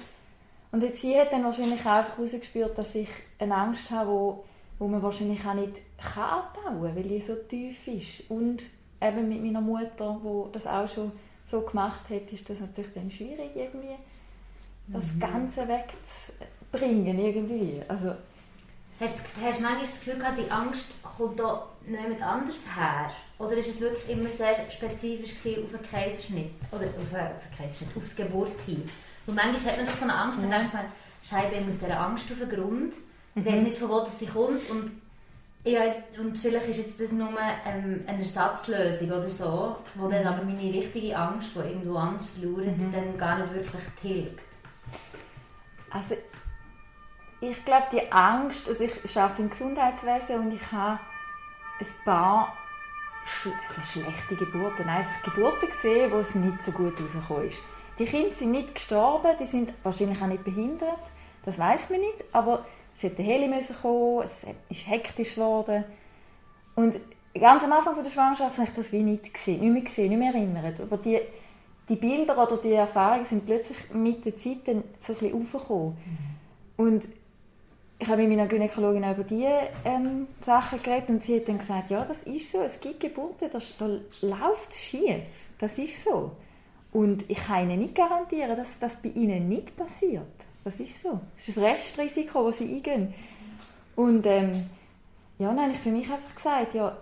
[0.72, 4.40] Und jetzt sie hat dann wahrscheinlich auch einfach herausgespürt, dass ich eine Angst habe,
[4.82, 8.32] wo man wahrscheinlich auch nicht kann abbauen kann, weil die so tief ist.
[8.32, 8.64] Und
[9.00, 11.12] eben mit meiner Mutter, die das auch schon
[11.46, 13.96] so gemacht hat, ist das natürlich dann schwierig, irgendwie
[14.88, 15.20] das mhm.
[15.20, 17.20] Ganze wegzubringen.
[17.20, 17.80] Irgendwie.
[17.88, 18.16] Also,
[19.00, 23.12] hast, du, hast du manchmal das Gefühl gehabt, die Angst kommt da niemand anders her?
[23.38, 26.54] Oder ist es wirklich immer sehr spezifisch auf einen Kaiserschnitt?
[26.72, 28.90] Oder auf einen, auf einen Kaiserschnitt, auf die Geburt hin?
[29.28, 30.50] Und manchmal hat man doch so eine Angst, ja.
[30.50, 30.86] dann denkt man,
[31.22, 32.94] Scheibe, ich muss dieser Angst auf den Grund
[33.36, 34.92] ich weiß nicht, von wo das sie kommt und,
[35.64, 37.30] ich weiss, und vielleicht ist jetzt das nur
[37.66, 42.78] ähm, eine Ersatzlösung oder so, wo dann aber meine richtige Angst, die irgendwo anders lauert,
[42.78, 42.92] mhm.
[42.92, 44.40] dann gar nicht wirklich tilgt.
[45.92, 46.16] Also
[47.42, 51.00] ich glaube, die Angst, also ich arbeite im Gesundheitswesen und ich habe
[51.80, 52.54] ein paar
[53.46, 57.62] also schlechte Geburten, einfach Geburten gesehen, wo es nicht so gut rausgekommen ist.
[58.00, 61.00] Die Kinder sind nicht gestorben, die sind wahrscheinlich auch nicht behindert,
[61.46, 65.84] das weiß man nicht, aber es hätte Heli müssen kommen, es ist hektisch geworden.
[66.76, 67.00] Und
[67.40, 70.20] ganz am Anfang der Schwangerschaft habe ich das wie nicht gesehen, nicht mehr gesehen, nicht
[70.20, 70.80] mehr erinnert.
[70.80, 71.20] Aber die,
[71.90, 75.98] die Bilder oder die Erfahrungen sind plötzlich mit der Zeit dann so ein bisschen aufgekommen.
[76.78, 76.86] Mhm.
[76.86, 77.04] Und
[78.02, 81.92] ich habe mit meiner Gynäkologin über diese ähm, Sachen geredet und sie hat dann gesagt,
[81.92, 85.22] ja, das ist so, es gibt Geburten, da, da läuft es schief,
[85.60, 86.32] das ist so.
[86.92, 90.24] Und ich kann Ihnen nicht garantieren, dass das bei Ihnen nicht passiert.
[90.64, 91.20] Das ist so.
[91.36, 93.14] Das ist das Restrisiko, das sie eingehen.
[93.96, 94.52] Und ähm,
[95.40, 96.96] ja, dann habe ich für mich einfach gesagt, ja,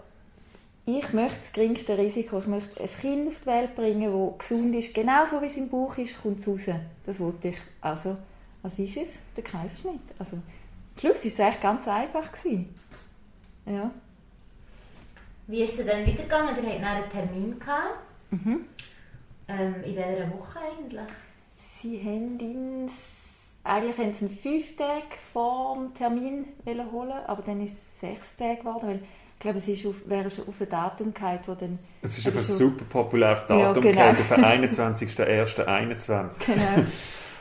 [0.86, 2.40] ich möchte das geringste Risiko.
[2.40, 4.94] Ich möchte ein Kind auf die Welt bringen, das gesund ist.
[4.94, 6.62] Genau so wie es im Bauch ist, kommt es raus.
[7.06, 7.58] Das wollte ich.
[7.82, 8.18] Also,
[8.62, 9.18] was ist es?
[9.36, 10.02] Der Kaiserschnitt.
[10.18, 10.44] Also, am
[10.98, 12.32] Schluss war es eigentlich ganz einfach.
[12.32, 12.74] Gewesen.
[13.66, 13.92] Ja.
[15.48, 16.56] Wie ist es dann weitergegangen?
[16.64, 17.60] Ihr hattet einen Termin.
[17.60, 18.00] Gehabt.
[18.32, 18.66] Mhm.
[19.48, 21.02] Ähm, in welcher Woche eigentlich?
[21.58, 23.19] Sie haben ins
[23.64, 26.46] eigentlich wollten sie fünf Tage vor dem Termin
[26.92, 29.00] holen, aber dann ist es sechs Tage geworden, weil
[29.40, 31.80] ich glaube, es ist auf, wäre schon auf ein Datum gehalten, wo dann...
[32.02, 33.92] Es ist auf ein super populäres Datum ja, genau.
[33.92, 36.46] gehalten, auf den 21.01.21.
[36.46, 36.88] Genau.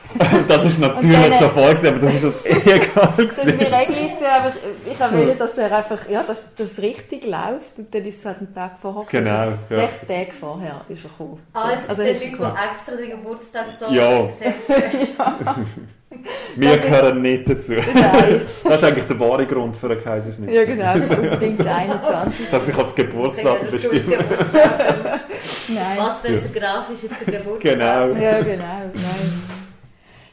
[0.47, 3.13] das ist natürlich dann, schon vorgesehen, aber das ist uns egal.
[3.17, 4.53] Das ist mir eigentlich, aber
[4.89, 8.37] ich wollte, dass er einfach, ja, dass das richtig läuft und dann ist es halt
[8.39, 9.05] einen Tag vorher.
[9.09, 9.53] Genau.
[9.69, 9.87] Ja.
[9.87, 11.39] Sechs Tage vorher ist er gekommen.
[11.53, 14.19] Also, also der Leute, die extra den Geburtstag so ja.
[15.17, 15.55] ja.
[16.55, 17.73] Wir gehören nicht dazu.
[17.73, 18.41] Nein.
[18.63, 20.51] Das ist eigentlich der wahre Grund für einen Kaiserschnitt.
[20.51, 22.49] Ja, genau, das ist unbedingt 21.
[22.51, 24.17] Dass ich als Geburtsdatum bestimme.
[25.67, 25.97] Nein.
[25.97, 27.73] Was besser grafisch ist der Geburtstag.
[27.73, 28.07] Genau.
[28.13, 28.63] Ja, genau.
[28.93, 29.41] Nein.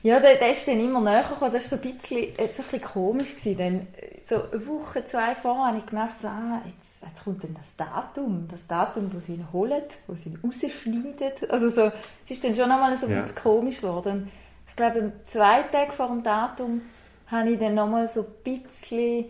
[0.02, 1.52] Ja, der, der ist dann immer näher gekommen.
[1.52, 3.34] Das war so ein bisschen, so ein bisschen komisch.
[3.36, 3.58] Gewesen.
[3.58, 3.86] Dann,
[4.28, 7.76] so eine Woche, zwei vorher habe ich gemerkt, so, ah, jetzt jetzt kommt dann das
[7.76, 11.48] Datum, das Datum, wo sie ihn holen, wo sie ihn rausschneiden.
[11.48, 11.92] Also so,
[12.24, 13.22] es ist dann schon einmal so ein Ja.
[13.22, 14.30] bisschen komisch geworden.
[14.76, 16.82] Ich glaube, zwei Tage vor dem Datum
[17.28, 19.24] habe ich dann nochmal so ein bisschen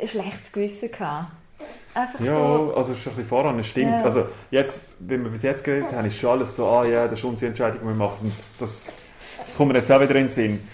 [0.00, 1.30] ein schlechtes Gewissen gehabt.
[1.94, 3.92] Einfach Ja, so, also schon ein bisschen voran, es stimmt.
[3.92, 4.02] Ja.
[4.02, 7.20] Also jetzt, wenn wir bis jetzt geredet haben, ist schon alles so, ah ja, das
[7.20, 8.58] ist unsere Entscheidung, wir machen es.
[8.58, 8.92] Das,
[9.46, 10.68] das kommt mir jetzt auch wieder in den Sinn.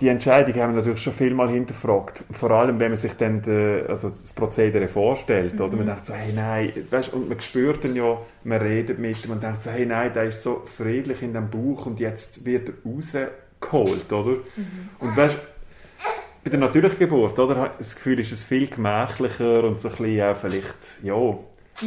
[0.00, 2.22] Die Entscheidung haben wir natürlich schon viel mal hinterfragt.
[2.30, 5.60] Vor allem, wenn man sich dann de, also das Prozedere vorstellt.
[5.60, 9.24] Oder man denkt so, hey nein, weißt, und man spürt dann ja, man redet mit
[9.24, 12.44] ihm und denkt so, hey nein, der ist so friedlich in dem Buch und jetzt
[12.44, 14.36] wird er rausgeholt, oder?
[15.00, 15.36] Und weißt,
[16.44, 17.72] bei der natürlichen Geburt, oder?
[17.76, 21.38] Das Gefühl ist es viel gemächlicher und so ein bisschen auch vielleicht, ja,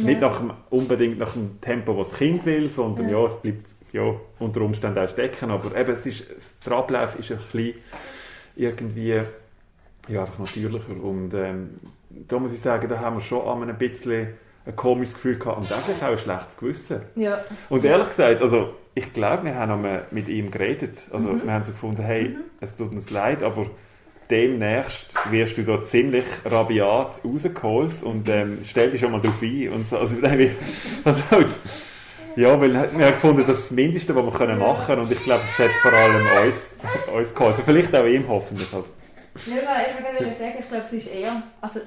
[0.04, 3.66] nicht nach dem, unbedingt nach dem Tempo, was das Kind will, sondern ja, es bleibt
[3.92, 6.24] ja, unter Umständen auch stecken, aber eben, es ist,
[6.64, 7.74] der Ablauf ist ein bisschen
[8.56, 9.20] irgendwie,
[10.08, 13.78] ja, einfach natürlicher und ähm, da muss ich sagen, da haben wir schon einmal ein
[13.78, 17.02] bisschen ein komisches Gefühl gehabt und eigentlich auch ein schlechtes Gewissen.
[17.16, 20.98] ja, Und ehrlich gesagt, also ich glaube, wir haben einmal mit ihm geredet.
[21.10, 23.66] Also wir haben so gefunden, hey, es tut uns leid, aber
[24.30, 29.68] demnächst wirst du da ziemlich rabiat rausgeholt und ähm, stell dich schon mal drauf ein.
[29.70, 29.98] Und so.
[29.98, 30.16] also,
[31.04, 31.22] also,
[32.36, 35.12] ja, weil wir haben gefunden, das ist das Mindeste, was wir können machen können und
[35.12, 36.76] ich glaube, es hat vor allem uns,
[37.14, 37.62] uns geholfen.
[37.64, 38.72] Vielleicht auch ihm hoffentlich.
[38.72, 38.88] Also,
[39.46, 41.80] Ja, aber ich wollte sagen, ich glaube, es ist eher, also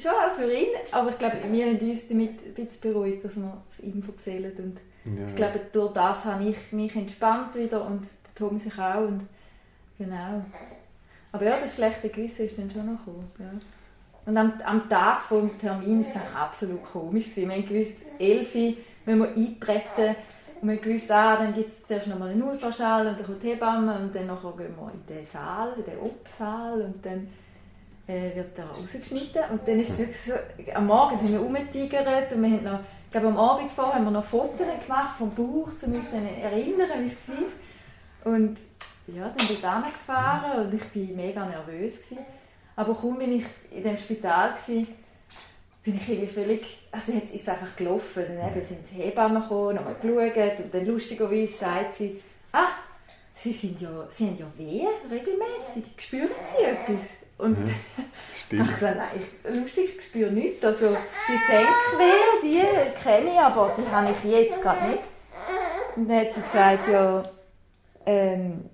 [0.00, 3.36] schon auch für ihn, aber ich glaube, wir haben uns damit ein bisschen beruhigt, dass
[3.36, 4.52] wir es ihm erzählen.
[4.56, 5.28] Und ja.
[5.28, 9.00] ich glaube, durch das habe ich mich entspannt wieder und der Tom sich auch.
[9.00, 9.26] Und
[9.98, 10.44] genau.
[11.32, 13.30] Aber ja, das schlechte Gewissen ist dann schon noch gekommen.
[13.38, 13.50] Ja.
[14.26, 17.30] Und am, am Tag vom Termin war es absolut komisch.
[17.30, 17.48] Gewesen.
[17.48, 18.76] Wir haben gewusst, 11
[19.08, 20.16] Müssen wir eintreten.
[20.60, 23.42] Und wir gewusst, ah, dann gibt es zuerst noch mal einen Ultraschall und dann kommt
[23.42, 27.28] die Hebamme und dann nachher gehen wir in den Saal, in den Obsaal und dann
[28.08, 29.42] äh, wird er rausgeschnitten.
[29.52, 30.32] Und dann ist es wirklich so,
[30.74, 34.04] am Morgen sind wir rumgetigert und wir haben noch, ich glaube am Abend vorher haben
[34.04, 38.32] wir noch Fotos gemacht vom Bauch, um uns dann erinnern, wie es war.
[38.32, 38.58] Und
[39.06, 41.94] ja, dann bin ich gefahren und ich war mega nervös.
[41.96, 42.18] Gewesen.
[42.74, 44.88] Aber kaum bin ich in dem Spital, gewesen,
[45.88, 48.24] bin ich irgendwie völlig, also jetzt ist es einfach gelaufen.
[48.28, 52.20] Dann eben sind die Hebammen gekommen, nochmal geschaut und dann lustigerweise sagt sie,
[52.52, 52.68] ah,
[53.30, 55.84] Sie, sind ja, Sie haben ja Wehen regelmäßig.
[55.96, 57.06] Spüren Sie etwas?
[57.38, 57.56] Und
[58.34, 58.66] Stimmt.
[58.66, 60.62] ich dachte, nein, ich, lustig, ich spüre nichts.
[60.62, 65.02] Also die Senkwehen, die kenne ich, aber die habe ich jetzt gerade nicht.
[65.96, 67.22] Und dann hat sie gesagt, ja,
[68.04, 68.68] ähm,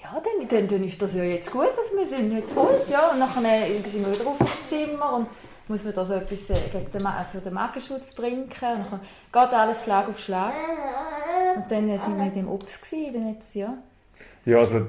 [0.00, 2.88] ja, dann, dann, dann ist das ja jetzt gut, dass man den jetzt holt.
[2.88, 3.10] Ja.
[3.10, 5.26] Und dann sind wir wieder auf ins Zimmer und
[5.70, 8.84] muss man da so etwas äh, gegen den, Ma- für den Magenschutz trinken.
[8.84, 9.00] Und dann
[9.32, 10.52] geht alles Schlag auf Schlag.
[11.56, 13.74] Und dann äh, sind wir in dem Obst gewesen, dann jetzt, ja.
[14.44, 14.86] Ja, also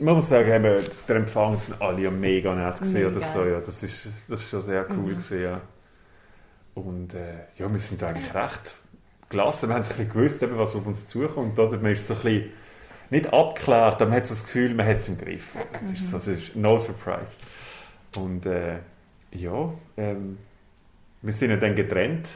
[0.00, 3.44] man muss sagen, eben, der Empfang sind alle ja mega nett gesehen oder so.
[3.44, 5.60] Ja, das ist, das ist schon sehr cool gewesen, ja.
[6.74, 8.74] Und äh, ja, wir sind eigentlich recht
[9.28, 9.68] gelassen.
[9.68, 11.58] Wir haben ein bisschen gewusst, eben, was auf uns zukommt.
[11.58, 11.78] Oder?
[11.78, 12.52] Man ist so ein bisschen
[13.10, 15.54] nicht abgeklärt, aber man hat so das Gefühl, man hat es im Griff.
[15.84, 17.32] Es ist, so, es ist no surprise.
[18.16, 18.78] Und äh,
[19.32, 20.38] ja, ähm,
[21.22, 22.28] wir sind ja dann getrennt.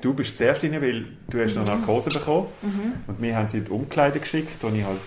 [0.00, 2.48] Du bist zuerst rein, weil du hast noch Narkose bekommen.
[3.06, 4.98] Und wir haben sie in die Umkleide geschickt, und ich halt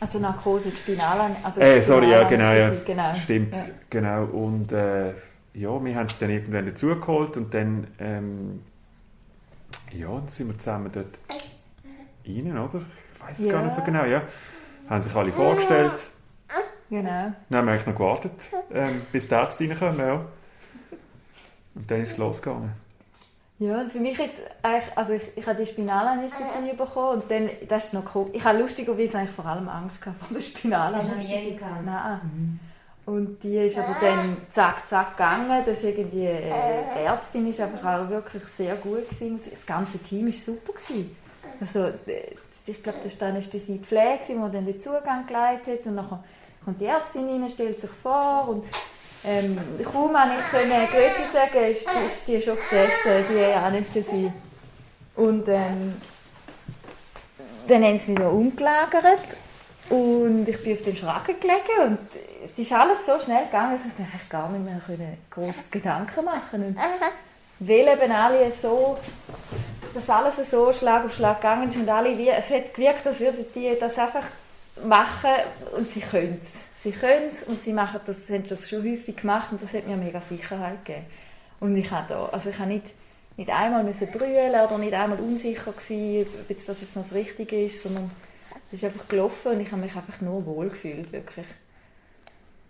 [0.00, 2.72] Also Narkose, Spinal, also äh, sorry, ja, genau, ja.
[2.86, 3.14] Genau.
[3.14, 3.64] Stimmt, Ja.
[3.90, 4.24] genau.
[4.24, 5.08] Und äh,
[5.54, 8.62] ja, wir haben es dann irgendwann dazugeholt und dann, ähm,
[9.92, 11.18] ja, dann sind wir zusammen dort
[12.26, 12.80] rein, oder?
[13.14, 13.86] Ich weiß es gar nicht so Ja.
[13.86, 14.22] genau, ja.
[14.88, 15.92] Haben sich alle vorgestellt.
[16.88, 17.32] Genau.
[17.50, 18.32] Dann haben wir eigentlich noch gewartet,
[18.72, 20.24] ähm, bis die Ärzte reinkommen, ja.
[21.76, 22.72] Und dann ist es losgegangen.
[23.58, 27.84] Ja, für mich ist eigentlich, also ich, ich habe die Spinalanästhesie bekommen und dann, das
[27.86, 28.28] ist noch cool.
[28.34, 31.58] Ich habe lustigerweise eigentlich vor allem Angst gehabt vor der Hast du noch Spinalanästhesie.
[31.84, 32.60] Nein.
[33.06, 35.62] Und die ist aber dann zack, zack gegangen.
[35.64, 39.40] Das ist irgendwie, äh, die Ärztin ist einfach auch wirklich sehr gut gewesen.
[39.48, 41.16] Das ganze Team war super gewesen.
[41.60, 42.34] Also, äh,
[42.66, 45.86] ich glaube, das war die Anästhesie Pflege, die dann den Zugang geleitet hat.
[45.86, 46.08] Und dann
[46.64, 48.64] kommt die Ärztin rein, stellt sich vor und
[49.26, 54.32] ähm, kaum konnte ich können Grüezi sagen, ist, ist die schon gesessen, die Anästhesie.
[55.16, 55.96] Und ähm,
[57.68, 59.20] dann haben sie mich noch umgelagert
[59.88, 61.98] und ich bin auf den Schrank gelegen und
[62.44, 65.70] es ist alles so schnell gegangen, dass ich mir eigentlich gar nicht mehr können große
[65.70, 66.76] Gedanken machen und
[67.58, 68.98] weil eben alle so,
[69.94, 73.20] dass alles so Schlag auf Schlag gegangen ist und alle wie, es hat gewirkt, als
[73.20, 74.24] würden die das einfach
[74.84, 75.30] machen
[75.74, 76.65] und sie können es.
[76.86, 79.88] Sie können es und sie machen das, haben das schon häufig gemacht und das hat
[79.88, 81.04] mir mega Sicherheit gegeben.
[81.58, 82.86] Und ich habe da, also ich habe nicht,
[83.36, 87.64] nicht einmal müssen brüllen oder nicht einmal unsicher gewesen, ob das jetzt noch das Richtige
[87.64, 88.08] ist, sondern
[88.68, 91.46] es ist einfach gelaufen und ich habe mich einfach nur wohl gefühlt, wirklich.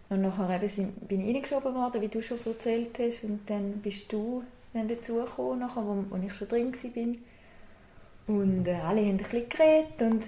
[0.09, 3.23] Und nachher eben bin ich reingeschoben worden, wie du schon erzählt hast.
[3.23, 8.35] Und dann bist du dann dazugekommen, nachher, wo, wo ich schon drin war.
[8.35, 10.25] Und äh, alle haben ein bisschen geredet und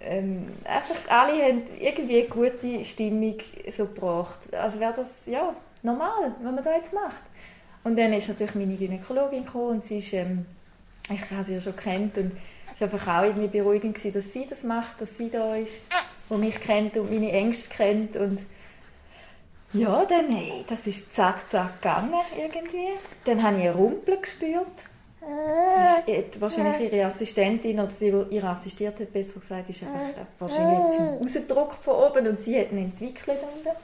[0.00, 3.38] ähm, einfach alle haben irgendwie eine gute Stimmung
[3.76, 4.38] so gebracht.
[4.54, 7.22] Also wäre das ja normal, was man da jetzt macht.
[7.84, 10.44] Und dann ist natürlich meine Gynäkologin gekommen und sie ist, ähm,
[11.08, 12.32] ich habe sie ja schon kennt und
[12.74, 15.76] es war einfach auch irgendwie beruhigend gewesen, dass sie das macht, dass sie da ist,
[16.28, 18.40] die mich kennt und meine Ängste kennt und
[19.72, 22.92] ja, dann, hey, das ist zack, zack gegangen irgendwie.
[23.24, 24.66] Dann habe ich einen Rumpel gespürt.
[25.26, 30.26] Das ist wahrscheinlich ihre Assistentin oder sie, die ihr assistiert hat, besser gesagt, ist einfach
[30.38, 33.76] wahrscheinlich rausgedruckt von oben und sie hat ihn entwickelt unten.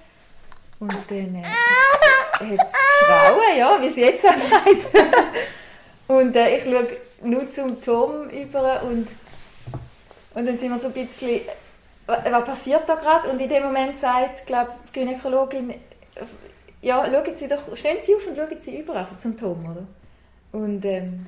[0.79, 4.87] Und dann äh, hat es geschrauen, ja, wie sie jetzt auch schreit.
[6.09, 6.87] und äh, ich schaue
[7.23, 9.09] nur zum Tom über und,
[10.35, 11.41] und dann sind wir so ein bisschen
[12.05, 13.29] was passiert da gerade?
[13.31, 15.75] Und in dem Moment sagt, glaube die Gynäkologin,
[16.81, 19.87] ja, schauen Sie doch, stehen Sie auf und schauen Sie über, also zum Tom, oder?
[20.53, 21.27] Und ähm,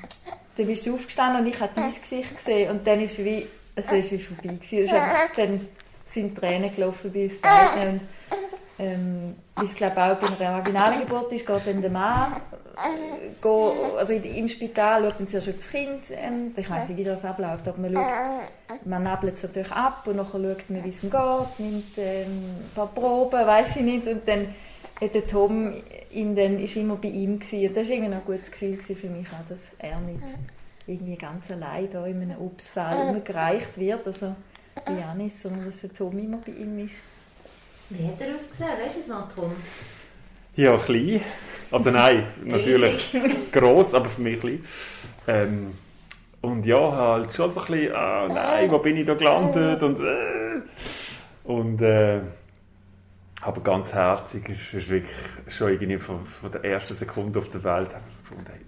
[0.56, 2.70] dann bist du aufgestanden und ich habe dein Gesicht gesehen.
[2.70, 4.94] Und dann ist wie, also ist wie vorbei gewesen.
[4.94, 5.68] Einfach, dann
[6.12, 7.92] sind Tränen gelaufen bei uns beiden.
[7.92, 8.00] Und
[8.78, 12.36] ähm, wie es glaube auch bei einer vaginalen Geburt ist, geht dann der Mann
[13.40, 17.24] go, also im Spital schaut man zuerst das Kind ähm, ich weiß nicht, wie das
[17.24, 21.02] abläuft, aber man, schaut, man nabelt es natürlich ab und dann schaut man, wie es
[21.02, 24.54] ihm geht, nimmt ähm, ein paar Proben, weiß ich nicht, und dann
[25.00, 25.74] hat der Tom
[26.12, 27.68] ihn dann, ist immer bei ihm gewesen.
[27.68, 30.22] und das war irgendwie ein gutes Gefühl für mich auch, dass er nicht
[30.86, 34.34] irgendwie ganz allein da in einem Obstsaal gereicht wird, also
[34.84, 36.94] bei Janis, sondern dass der Tom immer bei ihm ist.
[37.90, 38.70] Wie hat er ausgesehen?
[38.84, 39.52] Weißt du es noch, Tom?
[40.56, 41.20] Ja, klein.
[41.70, 43.14] Also nein, natürlich
[43.52, 44.64] gross, aber für mich klein.
[45.26, 45.72] Ähm,
[46.40, 49.82] und ja, halt schon so ein bisschen, ah, nein, wo bin ich da gelandet?
[49.82, 50.60] Und, äh,
[51.44, 52.20] und äh,
[53.44, 55.14] aber ganz herzig, ist, ist wirklich
[55.48, 57.90] schon irgendwie von, von der ersten Sekunde auf der Welt
[58.22, 58.60] gefunden, hey,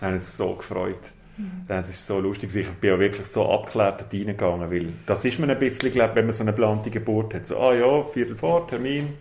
[0.00, 0.98] haben uns so gefreut.
[1.36, 1.64] Mhm.
[1.68, 2.54] Das ist so lustig.
[2.54, 6.26] Ich bin ja wirklich so abgeklärt reingegangen, weil das ist man ein bisschen, glaub, wenn
[6.26, 7.46] man so eine geplante Geburt hat.
[7.46, 9.14] So, ah ja, Viertel vor, Termin,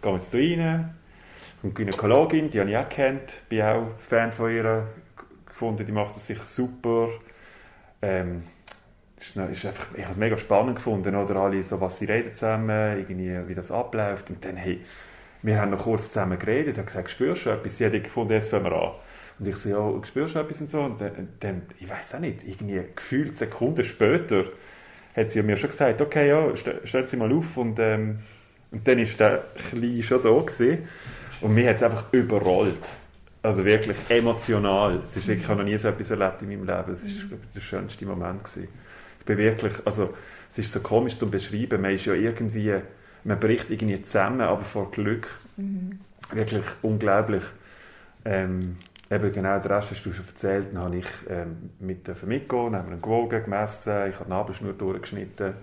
[0.00, 0.94] gehen wir jetzt rein.
[1.62, 4.88] Und die Gynäkologin, die habe ich auch kennt, bin auch Fan von ihr
[5.46, 7.10] gefunden, die macht das sicher super.
[8.00, 8.44] Ähm,
[9.22, 12.34] ist, ist einfach, ich habe es mega spannend gefunden, oder alle so, was sie reden
[12.34, 14.30] zusammen, irgendwie, wie das abläuft.
[14.30, 14.80] Und dann, hey,
[15.42, 17.78] wir haben noch kurz zusammen geredet, habe gesagt, spürst du etwas?
[17.78, 18.92] Sie hat gefunden, jetzt fangen wir an.
[19.38, 20.80] Und ich so, ja, spürst du etwas und so?
[20.82, 21.00] Und
[21.40, 24.44] dann, ich weiß auch nicht, irgendwie gefühlt Sekunden später
[25.16, 28.20] hat sie mir schon gesagt, okay, ja, stellen Sie mal auf und ähm,
[28.72, 30.88] und dann war der Kleine schon da gewesen.
[31.42, 32.82] Und mich hat es einfach überrollt.
[33.42, 35.00] Also wirklich emotional.
[35.04, 36.92] Es ist wirklich, ich habe noch nie so etwas erlebt in meinem Leben.
[36.92, 38.44] Es war der schönste Moment.
[38.44, 38.68] Gewesen.
[39.22, 40.12] Ich bin wirklich, also
[40.50, 41.80] es ist so komisch zu beschreiben.
[41.80, 42.74] Man ist ja irgendwie,
[43.22, 45.28] man bricht irgendwie zusammen, aber vor Glück.
[45.56, 46.00] Mhm.
[46.32, 47.44] Wirklich unglaublich.
[48.24, 50.70] Ähm, eben genau, den Rest hast du schon erzählt.
[50.72, 54.30] Dann habe ich ähm, mit der mitgegangen, haben wir ihn gewogen, gemessen, ich habe die
[54.30, 55.54] Nabelschnur durchgeschnitten.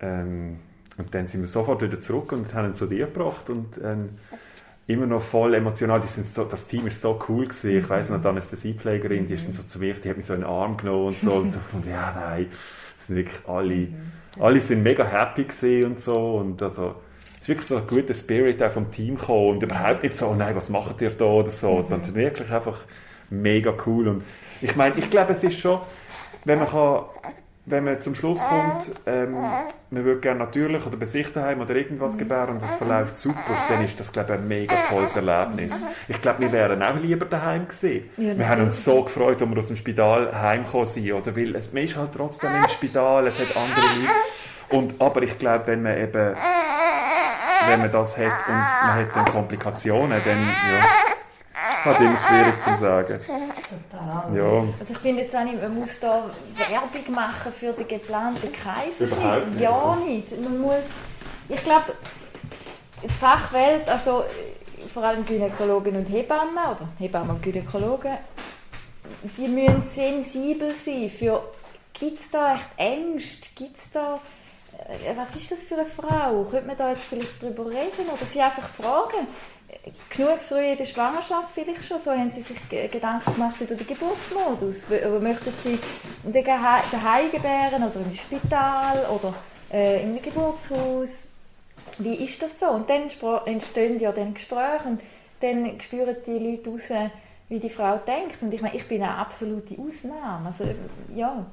[0.00, 0.58] Ähm,
[0.98, 4.10] und dann sind wir sofort wieder zurück und haben ihn zu dir gebracht und ähm,
[4.86, 6.00] immer noch voll emotional.
[6.00, 7.78] Die sind so, das Team ist so cool gewesen.
[7.78, 10.34] Ich weiß noch, die Anästhesiepflegerin, die ist dann so zu mir, die hat mich so
[10.34, 11.32] in den Arm genommen und so.
[11.32, 12.48] Und, so, und ja, nein,
[12.96, 14.12] das sind wirklich alle, mhm.
[14.40, 16.36] alle sind mega happy gewesen und so.
[16.36, 16.94] Und also,
[17.36, 20.28] es ist wirklich so ein guter Spirit auch vom Team gekommen und überhaupt nicht so,
[20.28, 21.88] oh nein, was macht ihr da oder so, mhm.
[21.88, 22.78] sondern wirklich einfach
[23.30, 24.08] mega cool.
[24.08, 24.24] Und
[24.60, 25.80] ich meine, ich glaube, es ist schon,
[26.44, 27.00] wenn man kann
[27.66, 31.74] wenn man zum Schluss kommt, ähm, man würde gerne natürlich oder bei sich daheim oder
[31.74, 35.72] irgendwas gebären und das verläuft super, dann ist das, glaube ich, ein mega tolles Erlebnis.
[36.06, 38.08] Ich glaube, wir wären auch lieber daheim gewesen.
[38.16, 41.36] Ja, wir haben uns so gefreut, als wir aus dem Spital heimgekommen sind, oder?
[41.36, 44.12] Weil es, man ist halt trotzdem im Spital, es hat andere Leute.
[44.68, 46.36] Und, aber ich glaube, wenn man eben,
[47.68, 50.80] wenn man das hat und man hat dann Komplikationen, dann, ja,
[51.86, 53.20] Halt immer schwierig zu sagen.
[53.68, 54.36] Total.
[54.36, 54.64] Ja.
[54.78, 56.24] Also ich finde jetzt auch nicht, man muss da
[56.56, 59.18] Werbung machen für den geplanten Kaiserschnitt.
[59.18, 59.60] Überhaupt nicht.
[59.60, 60.40] Ja, nicht.
[60.40, 60.92] Man muss,
[61.48, 61.92] ich glaube,
[63.02, 64.24] die Fachwelt, also
[64.92, 68.16] vor allem Gynäkologen und Hebammen oder Hebammen und Gynäkologen,
[69.36, 71.42] die müssen sensibel sein für,
[71.92, 74.20] gibt es da echt Ängste, gibt es da
[74.78, 76.44] äh, was ist das für eine Frau?
[76.44, 79.26] Könnte man da jetzt vielleicht drüber reden oder sie einfach fragen?
[80.10, 83.86] Genug früh in der Schwangerschaft vielleicht schon, so haben sie sich Gedanken gemacht über den
[83.86, 84.88] Geburtsmodus.
[85.20, 85.78] Möchten sie
[86.24, 89.34] daheim gebären oder im Spital oder
[89.72, 91.28] äh, im Geburtshaus?
[91.98, 92.66] Wie ist das so?
[92.66, 93.08] Und dann
[93.46, 95.00] entstehen ja dann Gespräche und
[95.40, 96.88] dann spüren die Leute raus,
[97.48, 98.42] wie die Frau denkt.
[98.42, 100.46] Und ich meine, ich bin eine absolute Ausnahme.
[100.46, 100.64] Also,
[101.14, 101.46] ja,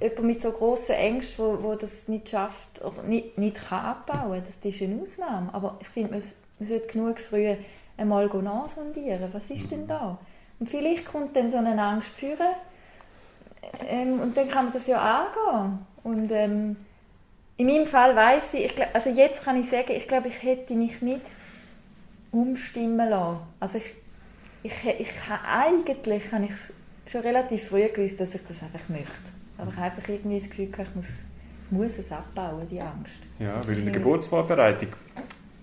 [0.00, 4.42] jemand mit so grossen Ängsten, wo, wo das nicht schafft oder nicht, nicht kann abbauen,
[4.46, 5.52] das, ist eine Ausnahme.
[5.52, 6.22] Aber ich finde,
[6.60, 7.54] man sollte genug früh
[7.96, 10.18] einmal nachsondieren, was ist denn da?
[10.58, 12.54] Und vielleicht kommt dann so eine Angst führen
[13.88, 15.78] ähm, und dann kann man das ja angehen.
[16.04, 16.76] Und ähm,
[17.56, 20.42] in meinem Fall weiß ich, ich glaub, also jetzt kann ich sagen, ich glaube, ich
[20.42, 21.22] hätte mich nicht
[22.30, 23.40] umstimmen lassen.
[23.58, 23.94] Also ich,
[24.62, 25.08] ich, ich, ich
[25.46, 29.10] eigentlich habe ich schon relativ früh gewusst, dass ich das einfach möchte.
[29.56, 31.06] Aber ich habe einfach irgendwie das Gefühl, ich muss,
[31.70, 33.12] muss es abbauen, die Angst.
[33.38, 34.90] Ja, weil in der Geburtsvorbereitung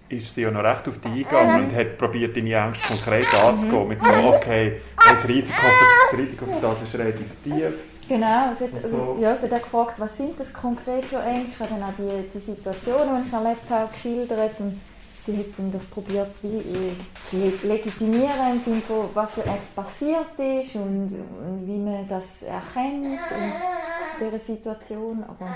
[0.09, 3.87] ist sie ja noch recht auf dich eingegangen und hat probiert, deine Angst konkret anzugehen.
[3.87, 7.73] Mit so, okay, das Risiko, für, das Risiko für das ist relativ tief.
[8.07, 9.17] Genau, sie hat, so.
[9.19, 11.51] ja, sie hat gefragt, was sind das konkret für Ängste.
[11.51, 14.59] Ich habe dann auch die, die Situationen, die ich erlebt habe, geschildert.
[14.59, 14.79] Und
[15.25, 16.93] sie hat dann das probiert, wie, äh,
[17.23, 19.31] zu legitimieren, im Sinne von, was
[19.75, 25.25] passiert ist und, und, wie man das erkennt in dieser Situation.
[25.27, 25.53] Aber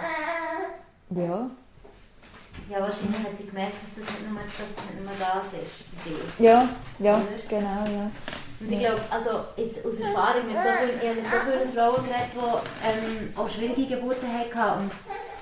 [1.12, 1.50] ja.
[2.70, 6.40] Ja, wahrscheinlich hat sie gemerkt, dass das nicht nur, dass das, nicht nur das ist.
[6.40, 6.68] Ja,
[7.00, 7.26] ja, Oder?
[7.50, 8.12] genau, ja.
[8.62, 11.74] Und ich glaube, also jetzt aus Erfahrung, mit so vielen, ich habe mit so vielen
[11.74, 14.84] Frauen geredet, die ähm, auch schwierige Geburten hatten.
[14.84, 14.92] Und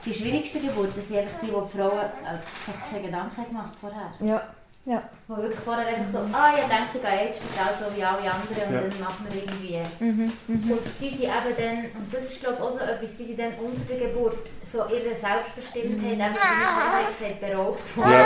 [0.05, 4.13] die schwierigsten Geburten sind einfach die, die die Frauen äh, sich keine Gedanken gemacht vorher.
[4.21, 4.41] Ja.
[4.85, 5.03] Ja.
[5.27, 8.31] Wo wirklich vorher einfach so, ah, ich denke, ich gehe jetzt Spital so wie alle
[8.31, 8.81] anderen und ja.
[8.81, 9.77] dann macht man irgendwie.
[9.99, 10.73] Mhm, mh.
[10.73, 13.39] Und die sind eben dann, und das ist glaube ich auch so etwas, die sind
[13.39, 16.21] dann unter der Geburt so ihre Selbstbestimmtheit, mhm.
[16.21, 18.11] einfach wie ich gesagt beraubt worden.
[18.11, 18.25] Ja.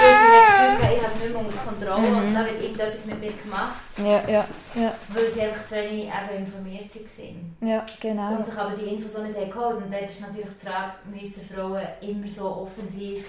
[0.00, 2.18] Weil sie das Gefühl ich habe es nicht mehr unter Kontrolle mhm.
[2.18, 3.76] und da wird irgendetwas mit mir gemacht.
[3.98, 4.92] Ja, ja, ja.
[5.14, 7.56] Weil sie einfach zu wenig eben informiert waren.
[7.60, 8.36] Ja, genau.
[8.36, 9.76] Und sich aber die Infos auch nicht geholt.
[9.76, 13.24] Und dann ist natürlich die Frage, müssen Frauen immer so offensiv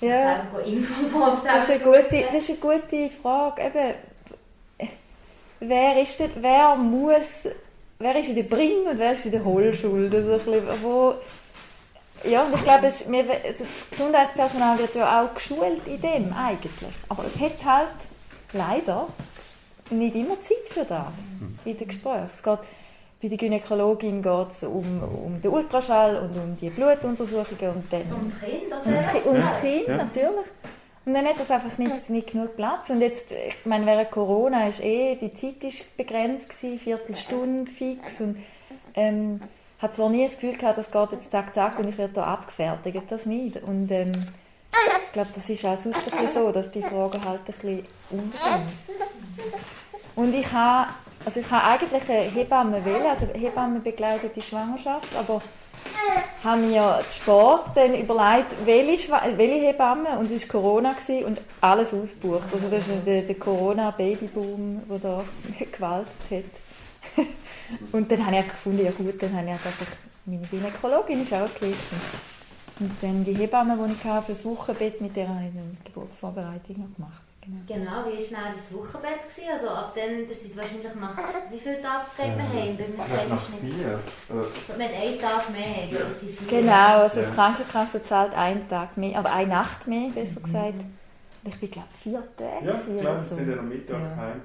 [0.00, 0.46] ja.
[0.64, 3.62] Infos das, ist eine gute, das ist eine gute Frage.
[3.62, 4.88] Eben,
[5.60, 7.46] wer, ist denn, wer muss,
[7.98, 10.14] wer ist in der Bring und wer ist in der Hohlschuld?
[10.14, 10.40] Also
[10.82, 11.14] wo,
[12.24, 16.32] ja, und ich glaube, es, wir, also das Gesundheitspersonal wird ja auch geschult in dem
[16.32, 16.94] eigentlich.
[17.08, 17.88] Aber es hat halt
[18.52, 19.08] leider
[19.90, 21.12] nicht immer Zeit für das
[21.64, 22.30] in den Gesprächen.
[22.32, 22.58] Es geht,
[23.22, 27.76] bei der Gynäkologin geht es um, um den Ultraschall und um die Blutuntersuchungen.
[27.76, 29.96] Und dann, ums Kind, also ums, Kind, ums Kind ja.
[29.96, 30.46] natürlich.
[31.04, 32.90] Und dann hat das einfach nicht, nicht genug Platz.
[32.90, 38.20] Und jetzt, ich meine, während Corona ist eh, die Zeit ist begrenzt gewesen, Viertelstunde fix.
[38.20, 38.38] Und
[38.94, 39.40] ähm,
[39.78, 42.26] hat zwar nie das Gefühl gehabt, das geht jetzt zack, zack und ich werde hier
[42.26, 43.02] abgefertigt.
[43.08, 43.62] Das nicht.
[43.62, 44.10] Und ähm,
[45.06, 48.62] ich glaube, das ist auch sonst ein so, dass die Fragen halt ein bisschen untergehen.
[50.16, 50.88] Und ich habe
[51.24, 55.40] also ich habe eigentlich eine Hebamme wählen, also Hebamme begleitet die Schwangerschaft, aber
[56.44, 60.94] habe mir Sport dann überlegt, welche, welche Hebamme und es war Corona
[61.26, 62.48] und alles ausgebucht.
[62.52, 65.24] Also das ist der, der Corona-Babyboom, der da
[65.72, 67.26] gewaltet hat.
[67.92, 69.72] und dann habe ich gefunden, ja gut, dann habe ich einfach
[70.24, 71.74] meine Gynäkologin ist auch okay
[72.78, 75.76] Und dann die Hebamme, die ich hatte für das Wochenbett, mit der habe ich eine
[75.84, 77.31] Geburtsvorbereitung gemacht.
[77.44, 77.58] Genau.
[77.66, 79.22] genau, wie war das Wochenbett?
[79.22, 79.50] Gewesen?
[79.52, 81.16] Also ab dann, ihr seid wahrscheinlich nach
[81.50, 83.28] wie vielen Tagen gegeben ja, haben?
[83.28, 84.00] Nach vier.
[84.28, 86.06] Wir haben einen Tag mehr, ja.
[86.06, 86.60] vier.
[86.60, 87.26] Genau, also ja.
[87.26, 90.44] die Krankenkasse zahlt einen Tag mehr, aber eine Nacht mehr, besser mhm.
[90.44, 90.74] gesagt.
[91.44, 92.64] Ich bin glaube vier Tage.
[92.64, 94.16] Ja, klar, wir sind ja am Mittag ja.
[94.16, 94.42] heim.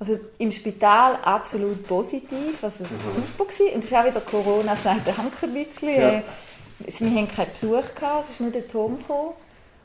[0.00, 3.14] Also im Spital absolut positiv, also mhm.
[3.14, 3.74] super gewesen.
[3.74, 6.00] Und es ist auch wieder Corona, der Hank ein bisschen.
[6.00, 6.22] Ja.
[6.80, 9.34] Wir haben keinen Besuch gehabt, es ist nur der Tom gekommen.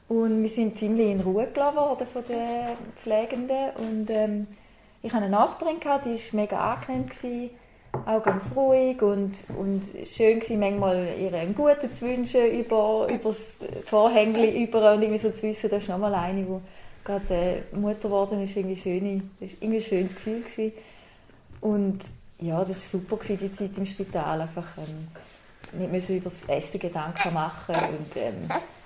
[0.10, 3.70] Und wir sind ziemlich in Ruhe gelassen von den Pflegenden.
[3.78, 4.47] Und ähm,
[5.01, 7.07] ich hatte eine Nachbarin, gehabt, die war mega angenehm.
[7.07, 7.51] Gewesen,
[8.05, 13.57] auch ganz ruhig und, und schön gewesen, manchmal ihr guten zu wünschen über, über das
[13.86, 16.60] Vorhängli über und irgendwie so zu wissen, das ist nochmal eine, die
[17.03, 20.74] gerade äh, Mutter geworden ist, irgendwie schöne, das war irgendwie ein schönes Gefühl gewesen.
[21.62, 21.99] Und
[22.39, 26.43] ja, das war super gewesen, die Zeit im Spital, einfach ähm, nicht mehr über das
[26.47, 28.78] Essen Gedanken machen und ähm, äh,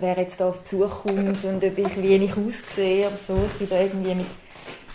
[0.00, 3.34] wer jetzt da auf Besuch kommt und ob ich wie ich aussehe oder so.
[3.52, 4.26] Ich bin da irgendwie mit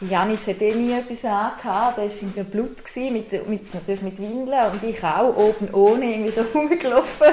[0.01, 4.19] Janis hat eh nie etwas angehabt, der war irgendwie Blut, gewesen, mit, mit, natürlich mit
[4.19, 7.27] Windeln und ich auch, oben ohne, irgendwie da rumgelaufen.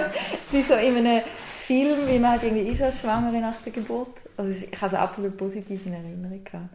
[0.52, 1.22] wie so in einem
[1.66, 4.16] Film, wie man halt irgendwie ist als Schwangere nach der Geburt.
[4.36, 6.68] Also ich habe es absolut positiv in Erinnerung gehabt.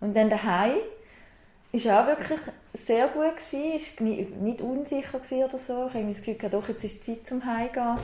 [0.00, 0.78] Und dann daheim
[1.72, 2.38] war auch wirklich
[2.74, 5.88] sehr gut gewesen, war nicht unsicher oder so.
[5.88, 7.96] Ich habe das Gefühl, doch, jetzt ist Zeit zum Heimgehen.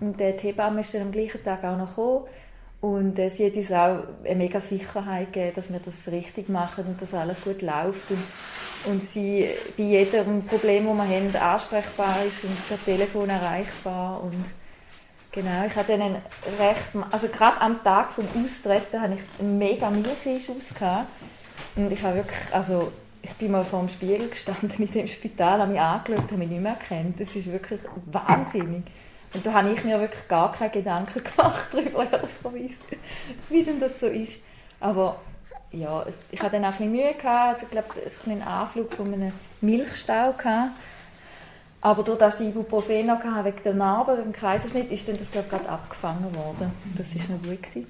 [0.00, 2.24] Und die Hebamme ist dann am gleichen Tag auch noch gekommen.
[2.82, 6.84] Und äh, sie hat uns auch eine mega Sicherheit gegeben, dass wir das richtig machen
[6.84, 8.10] und dass alles gut läuft.
[8.10, 14.20] Und, und sie bei jedem Problem, das wir haben, ansprechbar ist und per Telefon erreichbar.
[14.24, 14.44] Und
[15.30, 16.16] genau, ich hatte dann
[16.58, 20.74] recht, also gerade am Tag vom Austreten hatte ich einen mega Milcheinschuss.
[21.76, 22.90] Und ich habe wirklich, also
[23.22, 26.48] ich bin mal vor dem Spiegel gestanden in dem Spital, habe mich angeschaut, habe mich
[26.48, 27.20] nicht mehr erkannt.
[27.20, 28.82] Das ist wirklich wahnsinnig.
[29.34, 32.78] Und da habe ich mir wirklich gar keine Gedanken gemacht darüber, ehrlicherweise,
[33.48, 34.40] wie denn das so ist.
[34.80, 35.20] Aber
[35.70, 37.88] ja, ich hatte dann auch ein bisschen Mühe gehabt, also ich glaube,
[38.26, 40.72] einen Anflug von einem Milchstau gehabt.
[41.80, 45.48] Aber durch das Ibuprofen noch hatte, wegen der Narbe beim Kaiserschnitt, ist dann das glaube
[45.50, 46.70] ich, gerade abgefangen worden.
[46.96, 47.62] Das war noch gut.
[47.62, 47.86] Gewesen.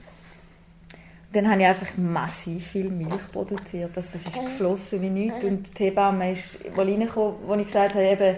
[1.32, 3.90] Dann habe ich einfach massiv viel Milch produziert.
[3.95, 5.45] Das, das ist geflossen wie nichts.
[5.45, 8.36] Und die Hebamme ist mal reingekommen, wo ich gesagt habe, eben,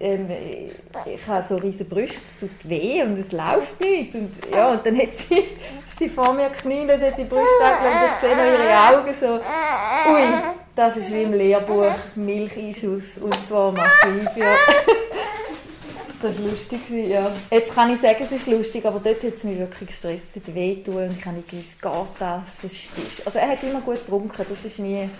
[0.00, 0.28] ähm,
[1.06, 4.14] ich habe so riesige Brüste, es tut weh und es läuft nicht.
[4.14, 5.44] Und, ja, und dann hat sie,
[5.98, 10.12] sie vor mir geknielt, hat die Brüste angelegt und ich sehe noch ihre Augen so,
[10.12, 10.28] ui,
[10.74, 14.54] das ist wie im Lehrbuch, Milcheinschuss und zwar massiv, ja.
[16.22, 17.30] Das war lustig, ja.
[17.50, 20.36] Jetzt kann ich sagen, es ist lustig, aber dort hat es mich wirklich gestresst, es
[20.36, 23.26] hat wehgetan und ich habe nicht gewusst, geht das, es.
[23.26, 25.10] Also er hat immer gut getrunken, das ist nie ein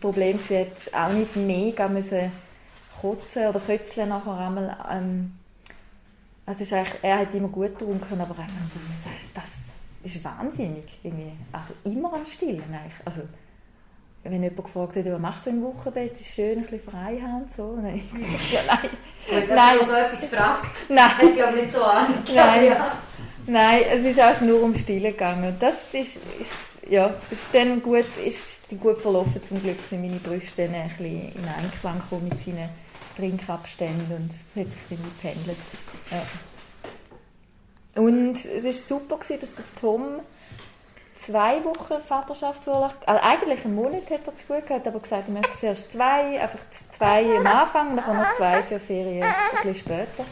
[0.00, 0.38] Problem.
[0.38, 2.30] Sie hat auch nicht mega müssen
[3.00, 4.76] kotzen oder kötzeln nachher einmal.
[4.90, 5.32] Ähm,
[6.46, 8.54] also ist eigentlich, er hat immer gut getrunken, aber einfach
[9.34, 9.44] das,
[10.02, 10.84] das ist wahnsinnig.
[11.02, 11.32] Irgendwie.
[11.50, 12.94] Also immer am Stillen eigentlich.
[13.04, 13.22] Also,
[14.22, 17.20] wenn jemand gefragt hat, was machst du im Wochenbett, ist es schön, ein bisschen frei
[17.20, 17.46] haben.
[17.56, 17.76] So.
[17.80, 18.02] Nein.
[18.52, 18.90] ja, nein.
[19.28, 19.78] Wenn nein.
[19.84, 21.10] so etwas fragt, nein.
[21.22, 22.14] ich glaube nicht so an.
[22.34, 22.64] Nein.
[22.66, 22.92] Ja.
[23.46, 25.48] nein, es ist einfach nur um Stillen gegangen.
[25.48, 29.40] Und das ist, ist, ja, ist dann gut, ist gut verlaufen.
[29.48, 32.68] Zum Glück sind meine Brüste dann ein bisschen in Einklang gekommen mit seinen
[33.16, 35.58] Trinkabstände und es hat sich dann gependelt.
[36.10, 38.02] Ja.
[38.02, 40.20] Und es war super, gewesen, dass der Tom
[41.16, 45.32] zwei Wochen Vaterschaftsurlaub, also eigentlich einen Monat hat er zu gut gehabt, aber gesagt, er
[45.32, 46.58] möchte zuerst zwei, einfach
[46.92, 50.24] zwei am Anfang und dann noch zwei für Ferien ein bisschen später.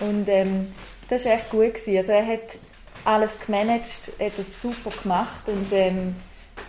[0.00, 0.72] Und ähm,
[1.08, 1.74] das war echt gut.
[1.74, 1.96] Gewesen.
[1.98, 2.56] Also er hat
[3.04, 6.16] alles gemanagt, hat es super gemacht und ähm,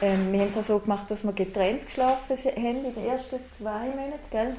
[0.01, 3.39] ähm, wir haben es auch so gemacht, dass wir getrennt geschlafen haben in den ersten
[3.57, 4.55] zwei Monaten, gell?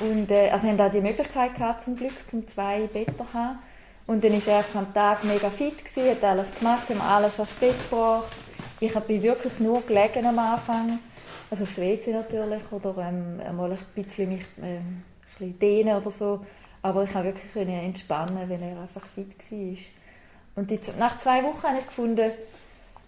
[0.00, 3.58] Und äh, also haben auch die Möglichkeit gehabt, zum Glück, zum zwei Betten zu haben.
[4.06, 7.54] Und dann war er am Tag mega fit, gewesen, hat alles gemacht, haben alles aufs
[7.54, 8.32] Bett gebracht.
[8.80, 10.98] Ich bin wirklich nur gelegen am Anfang,
[11.50, 15.04] also aufs WC natürlich, oder ähm, mal ein bisschen mich ähm, ein
[15.38, 16.44] bisschen dehnen oder so.
[16.82, 19.76] Aber ich konnte wirklich entspannen, weil er einfach fit war.
[20.56, 22.32] Und die, nach zwei Wochen habe ich gefunden,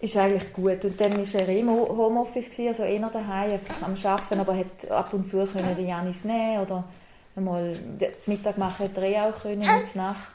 [0.05, 0.83] ist eigentlich gut.
[0.83, 5.27] Und dann war er im Homeoffice, also eher daheim am Arbeiten, aber hat ab und
[5.27, 6.83] zu können den Janis nehmen oder
[7.35, 10.31] einmal den Mittag machen hätte er auch können, mit Nacht.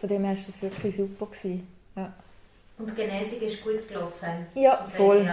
[0.00, 1.26] Von dem her war das wirklich super.
[1.26, 1.66] Gewesen.
[1.96, 2.12] Ja.
[2.78, 4.46] Und die Genesung ist gut gelaufen?
[4.54, 5.28] Ja, das voll.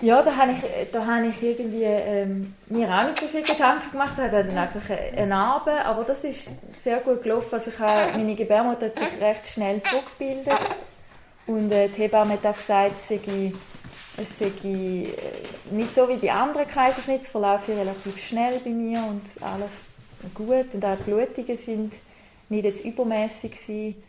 [0.00, 3.90] Ja, da habe ich, da habe ich irgendwie ähm, mir auch nicht so viele Gedanken
[3.90, 4.12] gemacht.
[4.16, 6.50] Ich hatte dann einfach eine Narbe, aber das ist
[6.82, 7.54] sehr gut gelaufen.
[7.54, 10.58] Also ich habe, meine Gebärmutter hat sich recht schnell zurückgebildet.
[11.48, 13.52] Und äh, die Hebamme hat auch gesagt, es sei,
[14.18, 15.06] es sei äh,
[15.70, 19.70] nicht so wie die anderen Kaiserschnitte, es verlaufen relativ schnell bei mir und alles
[20.34, 20.74] gut.
[20.74, 21.94] Und auch die Blutungen sind
[22.50, 24.02] nicht jetzt übermäßig gewesen.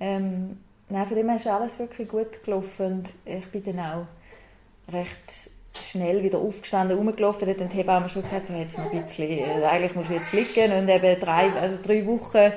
[0.00, 0.58] Ähm,
[0.88, 5.50] nein, von dem her ist alles wirklich gut gelaufen und ich bin dann auch recht
[5.90, 7.48] schnell wieder aufgestanden, rumgelaufen.
[7.48, 10.32] Dann hat die Hebamme schon gesagt, so jetzt ein bisschen, äh, eigentlich musst du jetzt
[10.32, 12.52] liegen und eben drei, also drei Wochen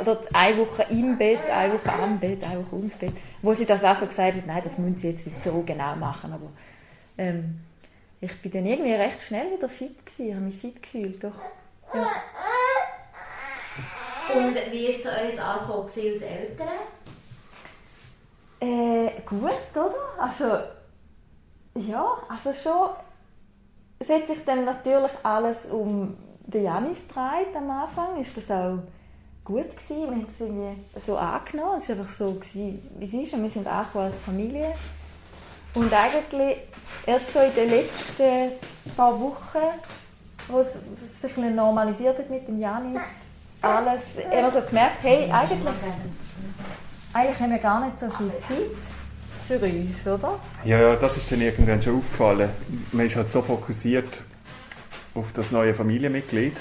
[0.00, 3.12] oder eine Woche im Bett, eine Woche am Bett, eine Woche ums Bett.
[3.46, 5.94] Wo sie das auch so gesagt hat, nein, das müssen sie jetzt nicht so genau
[5.94, 6.50] machen, aber
[7.16, 7.60] ähm,
[8.20, 11.30] ich bin dann irgendwie recht schnell wieder fit gewesen, habe mich fit gefühlt, doch.
[11.94, 12.08] Ja.
[14.34, 16.68] Und wie war so euer Ankommen als Eltern?
[18.58, 19.94] Äh, gut, oder?
[20.18, 20.58] Also,
[21.88, 22.90] ja, also schon.
[24.00, 26.16] Es hat sich dann natürlich alles um
[26.46, 28.20] den Janis gedreht am Anfang.
[28.20, 28.78] Ist das auch
[29.46, 29.88] gut gewesen.
[29.88, 31.78] Wir haben es irgendwie so angenommen.
[31.78, 33.34] Es war einfach so, gewesen, wie es ist.
[33.34, 34.74] Und wir sind angekommen als Familie.
[35.74, 36.58] Und eigentlich
[37.06, 38.52] erst so in den letzten
[38.96, 39.66] paar Wochen,
[40.48, 40.74] wo es,
[41.20, 43.02] sich normalisiert hat mit dem Janis,
[43.62, 45.74] alles, immer so gemerkt, hey, eigentlich,
[47.12, 50.38] eigentlich haben wir gar nicht so viel Zeit für uns, oder?
[50.64, 52.50] Ja, ja, das ist dann irgendwann schon aufgefallen.
[52.92, 54.22] Man ist halt so fokussiert
[55.14, 56.56] auf das neue Familienmitglied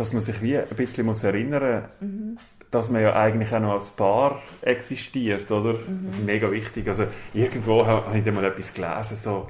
[0.00, 2.36] dass man sich wie ein bisschen muss erinnern muss, mhm.
[2.70, 5.74] dass man ja eigentlich auch noch als Paar existiert, oder?
[5.74, 6.06] Mhm.
[6.06, 6.88] Das ist mega wichtig.
[6.88, 9.48] Also irgendwo habe ich da mal etwas gelesen, so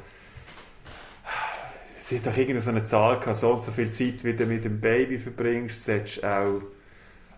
[2.00, 4.44] sie hat doch irgendeine so eine Zahl gehabt, so und so viel Zeit, wie du
[4.44, 6.60] mit dem Baby verbringst, solltest auch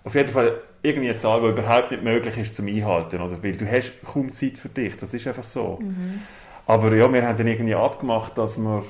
[0.05, 3.43] auf jeden Fall irgendwie eine Zahl, die überhaupt nicht möglich ist zum Einhalten, oder?
[3.43, 5.79] Weil du hast kaum Zeit für dich, das ist einfach so.
[5.81, 6.23] Mhm.
[6.67, 8.83] Aber ja, wir haben dann irgendwie abgemacht, dass wir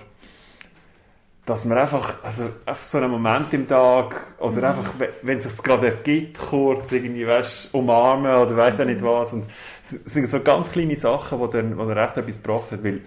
[1.44, 4.64] dass man einfach, also einfach so einen Moment im Tag oder mhm.
[4.64, 8.86] einfach, wenn es sich gerade ergibt, kurz irgendwie, weißt, umarmen oder weiß mhm.
[8.86, 9.32] nicht was.
[9.32, 9.46] Und
[9.90, 13.00] es sind so ganz kleine Sachen, die dann, wo dann echt etwas gebracht hat, weil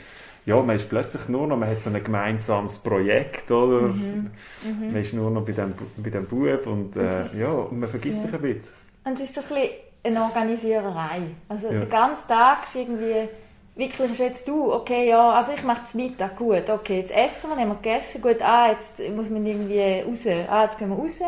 [0.45, 3.87] ja, man ist plötzlich nur noch, man hat so ein gemeinsames Projekt, oder?
[3.87, 4.31] Mhm.
[4.63, 4.91] Mhm.
[4.91, 7.89] Man ist nur noch bei dem, bei dem Bub und, äh, und ja, und man
[7.89, 8.21] vergisst ja.
[8.23, 8.73] sich ein bisschen.
[9.05, 9.69] Und es ist so ein bisschen
[10.03, 11.21] eine Organisiererei.
[11.49, 11.79] Also ja.
[11.79, 13.27] der ganze Tag ist irgendwie,
[13.75, 17.57] wirklich jetzt du, okay, ja, also ich mache es Mittag, gut, okay, jetzt essen wir,
[17.57, 21.19] haben wir gegessen, gut, ah, jetzt muss man irgendwie raus, ah, jetzt gehen wir raus,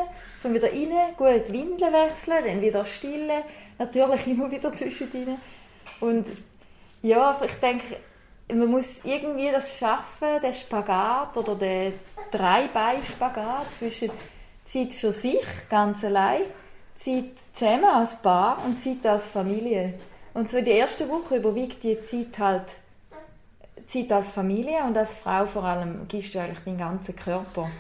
[0.42, 3.44] kommen wieder rein, gut, Windeln wechseln, dann wieder stillen,
[3.78, 5.38] natürlich immer wieder zwischendrin.
[6.00, 6.26] Und
[7.02, 7.98] ja, ich denke,
[8.50, 11.94] man muss irgendwie das schaffen, den Spagat oder den
[12.32, 14.10] Dreibein-Spagat zwischen
[14.66, 16.44] Zeit für sich, ganz allein,
[16.96, 19.96] Zeit zusammen als Paar und Zeit als Familie.
[20.38, 22.66] Und so die erste Woche überwiegt die Zeit halt
[23.88, 27.72] Zeit als Familie und als Frau vor allem gibst du eigentlich deinen ganzen Körper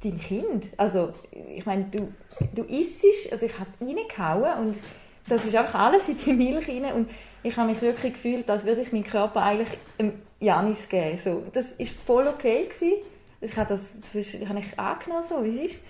[0.00, 0.66] deinem Kind.
[0.76, 2.12] Also ich meine, du,
[2.54, 4.76] du isst, also ich habe reingehauen und
[5.26, 7.10] das ist einfach alles in die Milch rein und
[7.42, 9.76] ich habe mich wirklich gefühlt, als würde ich meinen Körper eigentlich
[10.38, 11.18] Janis geben.
[11.24, 12.98] So, das war voll okay gewesen.
[13.40, 15.80] Ich habe das, das ist, habe ich angenommen, so wie es ist.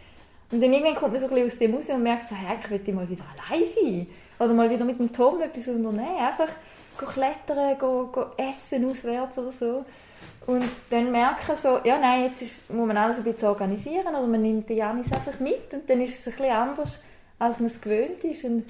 [0.51, 2.57] Und dann irgendwann kommt man so ein bisschen aus dem raus und merkt so, hey,
[2.59, 4.07] ich möchte mal wieder allein sein.
[4.39, 6.19] Oder mal wieder mit dem Tom etwas unternehmen.
[6.19, 6.53] Einfach
[6.97, 9.85] klettern, go, go essen auswärts oder so.
[10.47, 14.27] Und dann merken so, ja nein, jetzt ist, muss man alles ein bisschen organisieren oder
[14.27, 17.01] man nimmt den Janis einfach mit und dann ist es ein bisschen anders,
[17.39, 18.45] als man es gewöhnt ist.
[18.45, 18.65] Und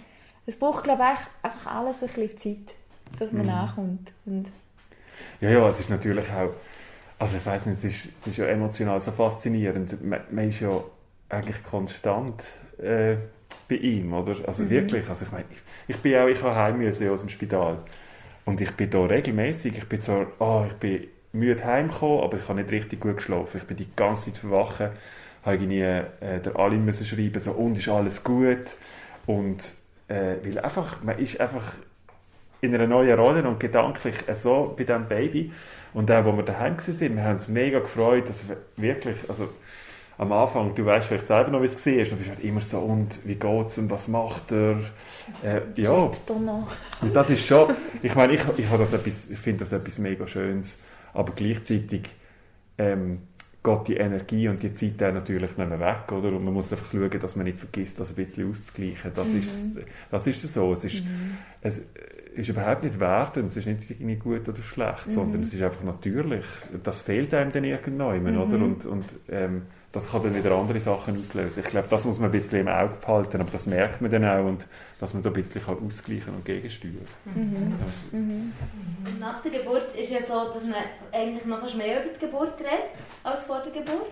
[0.47, 2.75] es braucht, glaube ich, einfach alles ein bisschen Zeit,
[3.19, 3.49] dass man mhm.
[3.49, 4.13] nachkommt.
[4.27, 4.47] Und
[5.41, 6.51] ja, ja, es ist natürlich auch,
[7.19, 10.03] also ich weiß nicht, es ist, es ist ja emotional so faszinierend.
[10.05, 10.83] Man, man ist ja
[11.29, 12.45] eigentlich konstant
[12.79, 13.17] äh,
[13.69, 14.37] bei ihm, oder?
[14.47, 14.71] Also mhm.
[14.71, 17.79] wirklich, also ich meine, ich, ich bin auch, ich habe heim müssen aus dem Spital
[18.45, 22.49] und ich bin da regelmäßig, ich bin zwar, oh, ich bin müde heimgekommen, aber ich
[22.49, 23.59] habe nicht richtig gut geschlafen.
[23.59, 24.91] Ich bin die ganze Zeit verwachen,
[25.45, 28.77] habe irgendwie äh, der müssen schreiben, so und ist alles gut
[29.27, 29.75] und
[30.09, 31.73] äh, weil einfach, man ist einfach
[32.61, 35.53] in einer neuen Rolle und gedanklich so bei diesem Baby.
[35.93, 38.45] Und auch, wo wir daheim waren, wir haben uns mega gefreut, dass
[38.77, 39.49] wirklich, also
[40.19, 42.61] am Anfang, du weißt vielleicht selber noch, wie es war, und du bist halt immer
[42.61, 44.79] so, und wie geht's und was macht er?
[45.43, 45.91] Äh, ja.
[45.93, 51.33] Und das ist schon, ich meine, ich, ich, ich finde das etwas mega Schönes, aber
[51.33, 52.03] gleichzeitig
[52.79, 53.23] ähm,
[53.65, 56.29] geht die Energie und die Zeit dann natürlich nicht mehr weg, oder?
[56.29, 59.11] Und man muss einfach schauen, dass man nicht vergisst, das ein bisschen auszugleichen.
[59.15, 59.39] Das, mhm.
[59.39, 59.79] ist,
[60.11, 60.73] das ist so.
[60.73, 61.39] Es ist, mhm.
[61.63, 61.83] es
[62.37, 65.13] ist überhaupt nicht wertend, es ist nicht irgendwie gut oder schlecht, mhm.
[65.13, 66.45] sondern es ist einfach natürlich.
[66.83, 68.39] Das fehlt einem dann irgendwann, mhm.
[68.39, 68.57] oder?
[68.57, 69.63] Und, und ähm,
[69.95, 71.63] das kann dann wieder andere Sachen auslösen.
[71.65, 74.25] Ich glaube, das muss man ein bisschen im Auge behalten, aber das merkt man dann
[74.25, 74.67] auch und
[74.99, 77.79] dass man da ein bisschen ausgleichen und gegensteuern mhm.
[78.13, 78.19] Ja.
[78.19, 78.53] Mhm.
[79.21, 80.75] Nach der Geburt ist ja so, dass man
[81.13, 82.91] eigentlich noch fast mehr über die Geburt redet
[83.23, 84.11] als vor der Geburt.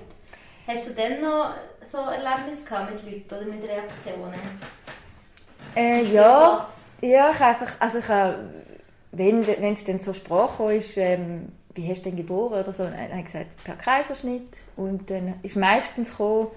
[0.68, 1.54] Hast du denn noch
[1.90, 4.34] so Erlebnisse gehabt mit Leuten oder mit Reaktionen?
[5.74, 6.68] Äh, ja,
[7.00, 8.38] ja, ich einfach, also ich habe,
[9.10, 12.96] wenn es dann zur Sprache ist, ähm, wie hast du denn geboren oder so, dann
[12.96, 14.58] habe ich gesagt, per Kaiserschnitt.
[14.76, 16.48] Und dann ist meistens gekommen,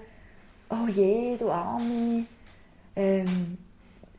[0.70, 2.24] oh je, du Arme,
[2.96, 3.58] ähm,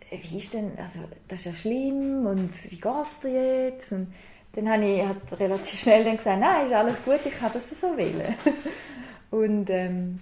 [0.10, 3.92] wie ist denn, also das ist ja schlimm und wie geht es dir jetzt?
[3.92, 4.14] Und
[4.54, 7.64] dann habe ich hat relativ schnell dann gesagt, nein, ist alles gut, ich kann das
[7.80, 8.36] so wählen.
[9.32, 10.20] und ähm,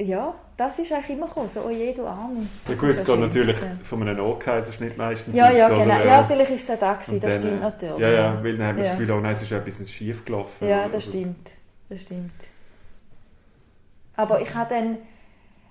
[0.00, 2.46] ja, das ist eigentlich immer gekommen, so, oh je, du Arme.
[2.68, 5.82] Ja gut, geht natürlich von einem O-Kaiserschnitt meistens Ja, ja, genau.
[5.82, 8.00] Oder, ja, vielleicht ist es auch da gewesen, das dann, stimmt natürlich.
[8.00, 8.90] Ja, ja, weil dann haben wir ja.
[8.90, 10.68] das Gefühl, oh nein, es ist etwas schief gelaufen.
[10.68, 11.50] Ja, das stimmt,
[11.88, 12.32] das stimmt.
[14.16, 14.98] Aber ich habe dann,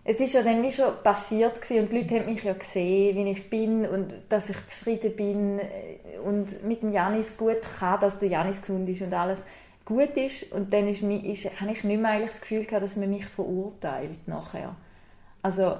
[0.03, 3.15] es ist ja dann wie schon passiert gewesen, und die Leute haben mich ja gesehen,
[3.15, 5.59] wie ich bin und dass ich zufrieden bin
[6.25, 9.39] und mit dem Janis gut kann, dass der Janis gesund ist und alles
[9.87, 10.51] gut ist.
[10.51, 13.25] Und dann ist, ist, habe ich nicht mehr eigentlich das Gefühl gehabt, dass man mich
[13.25, 14.75] verurteilt nachher.
[15.41, 15.77] Also,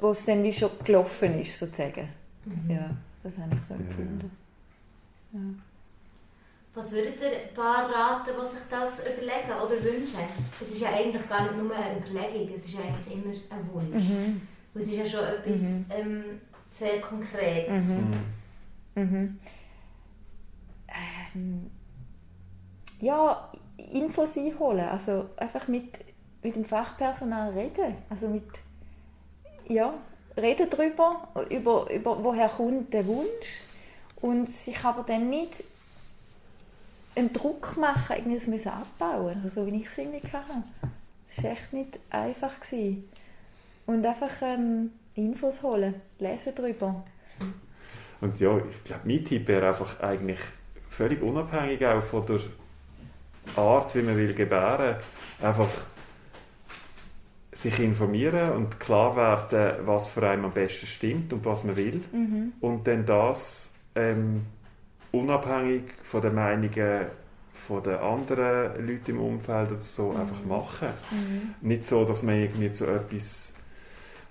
[0.00, 2.08] wo es dann wie schon gelaufen ist, sozusagen.
[2.44, 2.70] Mhm.
[2.70, 2.90] Ja,
[3.22, 4.30] das habe ich so empfunden.
[5.32, 5.40] Ja.
[6.74, 10.20] Was würdet ihr ein paar raten, die sich das überlegen oder wünschen?
[10.60, 14.04] Es ist ja eigentlich gar nicht nur eine Überlegung, es ist eigentlich immer ein Wunsch.
[14.04, 14.40] Mhm.
[14.74, 15.86] es ist ja schon etwas mhm.
[15.90, 16.24] ähm,
[16.78, 17.84] sehr Konkretes.
[17.84, 18.12] Mhm.
[18.94, 19.38] Mhm.
[21.34, 21.70] Ähm,
[23.00, 23.52] ja,
[23.92, 25.84] Infos einholen, also einfach mit,
[26.42, 28.44] mit dem Fachpersonal reden, also mit,
[29.68, 29.94] ja,
[30.36, 33.62] reden darüber, über, über woher kommt der Wunsch
[34.20, 35.52] und sich aber dann nicht
[37.18, 40.64] einen Druck machen, irgendwie das abbauen, also wie ich es irgendwie kann.
[41.28, 42.60] Das war echt nicht einfach.
[42.60, 43.08] Gewesen.
[43.86, 47.04] Und einfach ähm, Infos holen, lesen darüber.
[48.20, 50.40] Und ja, ich glaube, mein Tipp wäre einfach eigentlich
[50.90, 52.40] völlig unabhängig auch von der
[53.56, 54.96] Art, wie man will gebären,
[55.42, 55.68] einfach
[57.52, 62.02] sich informieren und klar werden, was für einen am besten stimmt und was man will.
[62.12, 62.52] Mhm.
[62.60, 64.46] Und dann das ähm,
[65.10, 67.06] unabhängig von den Meinungen
[67.66, 70.20] von den anderen Leuten im Umfeld so Mhm.
[70.20, 70.88] einfach machen.
[71.60, 73.54] Nicht so, dass man irgendwie zu etwas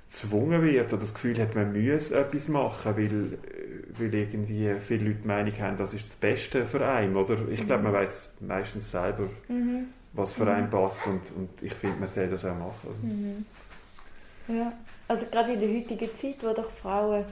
[0.10, 3.38] gezwungen wird oder das Gefühl hat, man müsse etwas machen, weil,
[4.00, 7.16] weil irgendwie viele Leute die Meinung haben, das ist das Beste für einen.
[7.16, 7.38] Oder?
[7.50, 9.88] Ich glaube, man weiß meistens selber, Mhm.
[10.14, 12.88] was für einen passt und, und ich finde, man soll das auch machen.
[12.90, 13.46] Also, Mhm.
[14.50, 14.72] Ja,
[15.10, 17.26] also gerade in der heutigen Zeit, wo doch die Frauen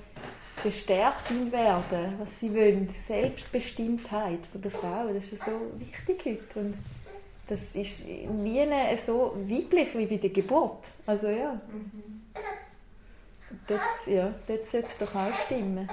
[0.61, 6.59] bestärkt werden, was sie wollen, Selbstbestimmtheit von der Frau, das ist ja so wichtig heute.
[6.59, 6.73] Und
[7.47, 8.67] das ist nie
[9.05, 10.83] so weiblich wie bei der Geburt.
[11.05, 11.59] Also ja.
[13.67, 15.89] Das, ja, dort sollte es doch auch stimmen.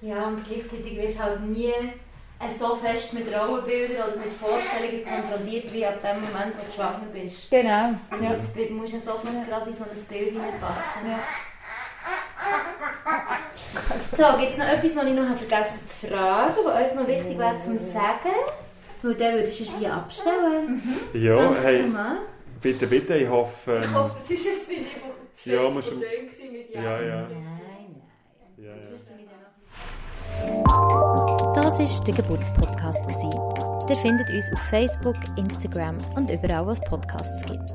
[0.00, 5.04] Ja, und gleichzeitig wirst du halt nie äh, so fest mit Rollenbildern oder mit Vorstellungen
[5.04, 7.50] konfrontiert, wie ab dem Moment, wo du schwanger bist.
[7.50, 7.94] Genau.
[8.20, 8.36] Ja.
[8.36, 11.10] Jetzt musst du ja sofort gerade in so ein Bild hineinpassen.
[11.10, 11.18] Ja.
[14.16, 17.38] So, gibt es noch etwas, was ich noch vergessen zu fragen, was euch noch wichtig
[17.38, 18.36] wäre zu sagen?
[19.02, 20.82] Weil dann würde ich es hier abstellen.
[21.12, 21.84] ja, Danke hey,
[22.60, 23.74] bitte, bitte, ich hoffe...
[23.74, 24.86] Ähm, Ich hoffe, es ist jetzt nicht
[25.36, 26.06] zu Ja, muss schon- mit
[26.74, 27.00] Ja, Ja.
[27.02, 27.22] ja.
[27.28, 28.02] Nein, nein.
[28.58, 28.80] ja, ja.
[31.54, 33.02] Das war der Geburtspodcast.
[33.88, 37.70] Ihr findet uns auf Facebook, Instagram und überall, wo es Podcasts gibt.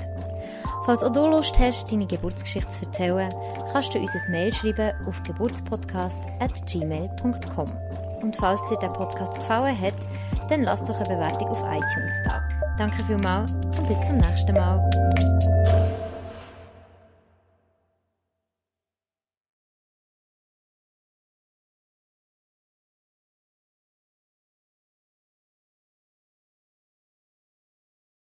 [0.86, 3.32] Falls auch du Lust hast, deine Geburtsgeschichte zu erzählen,
[3.72, 7.66] kannst du uns ein Mail schreiben auf geburtspodcast.gmail.com.
[8.22, 9.94] Und falls dir der Podcast gefallen hat,
[10.50, 12.42] dann lass doch eine Bewertung auf iTunes da.
[12.78, 14.80] Danke vielmals und bis zum nächsten Mal.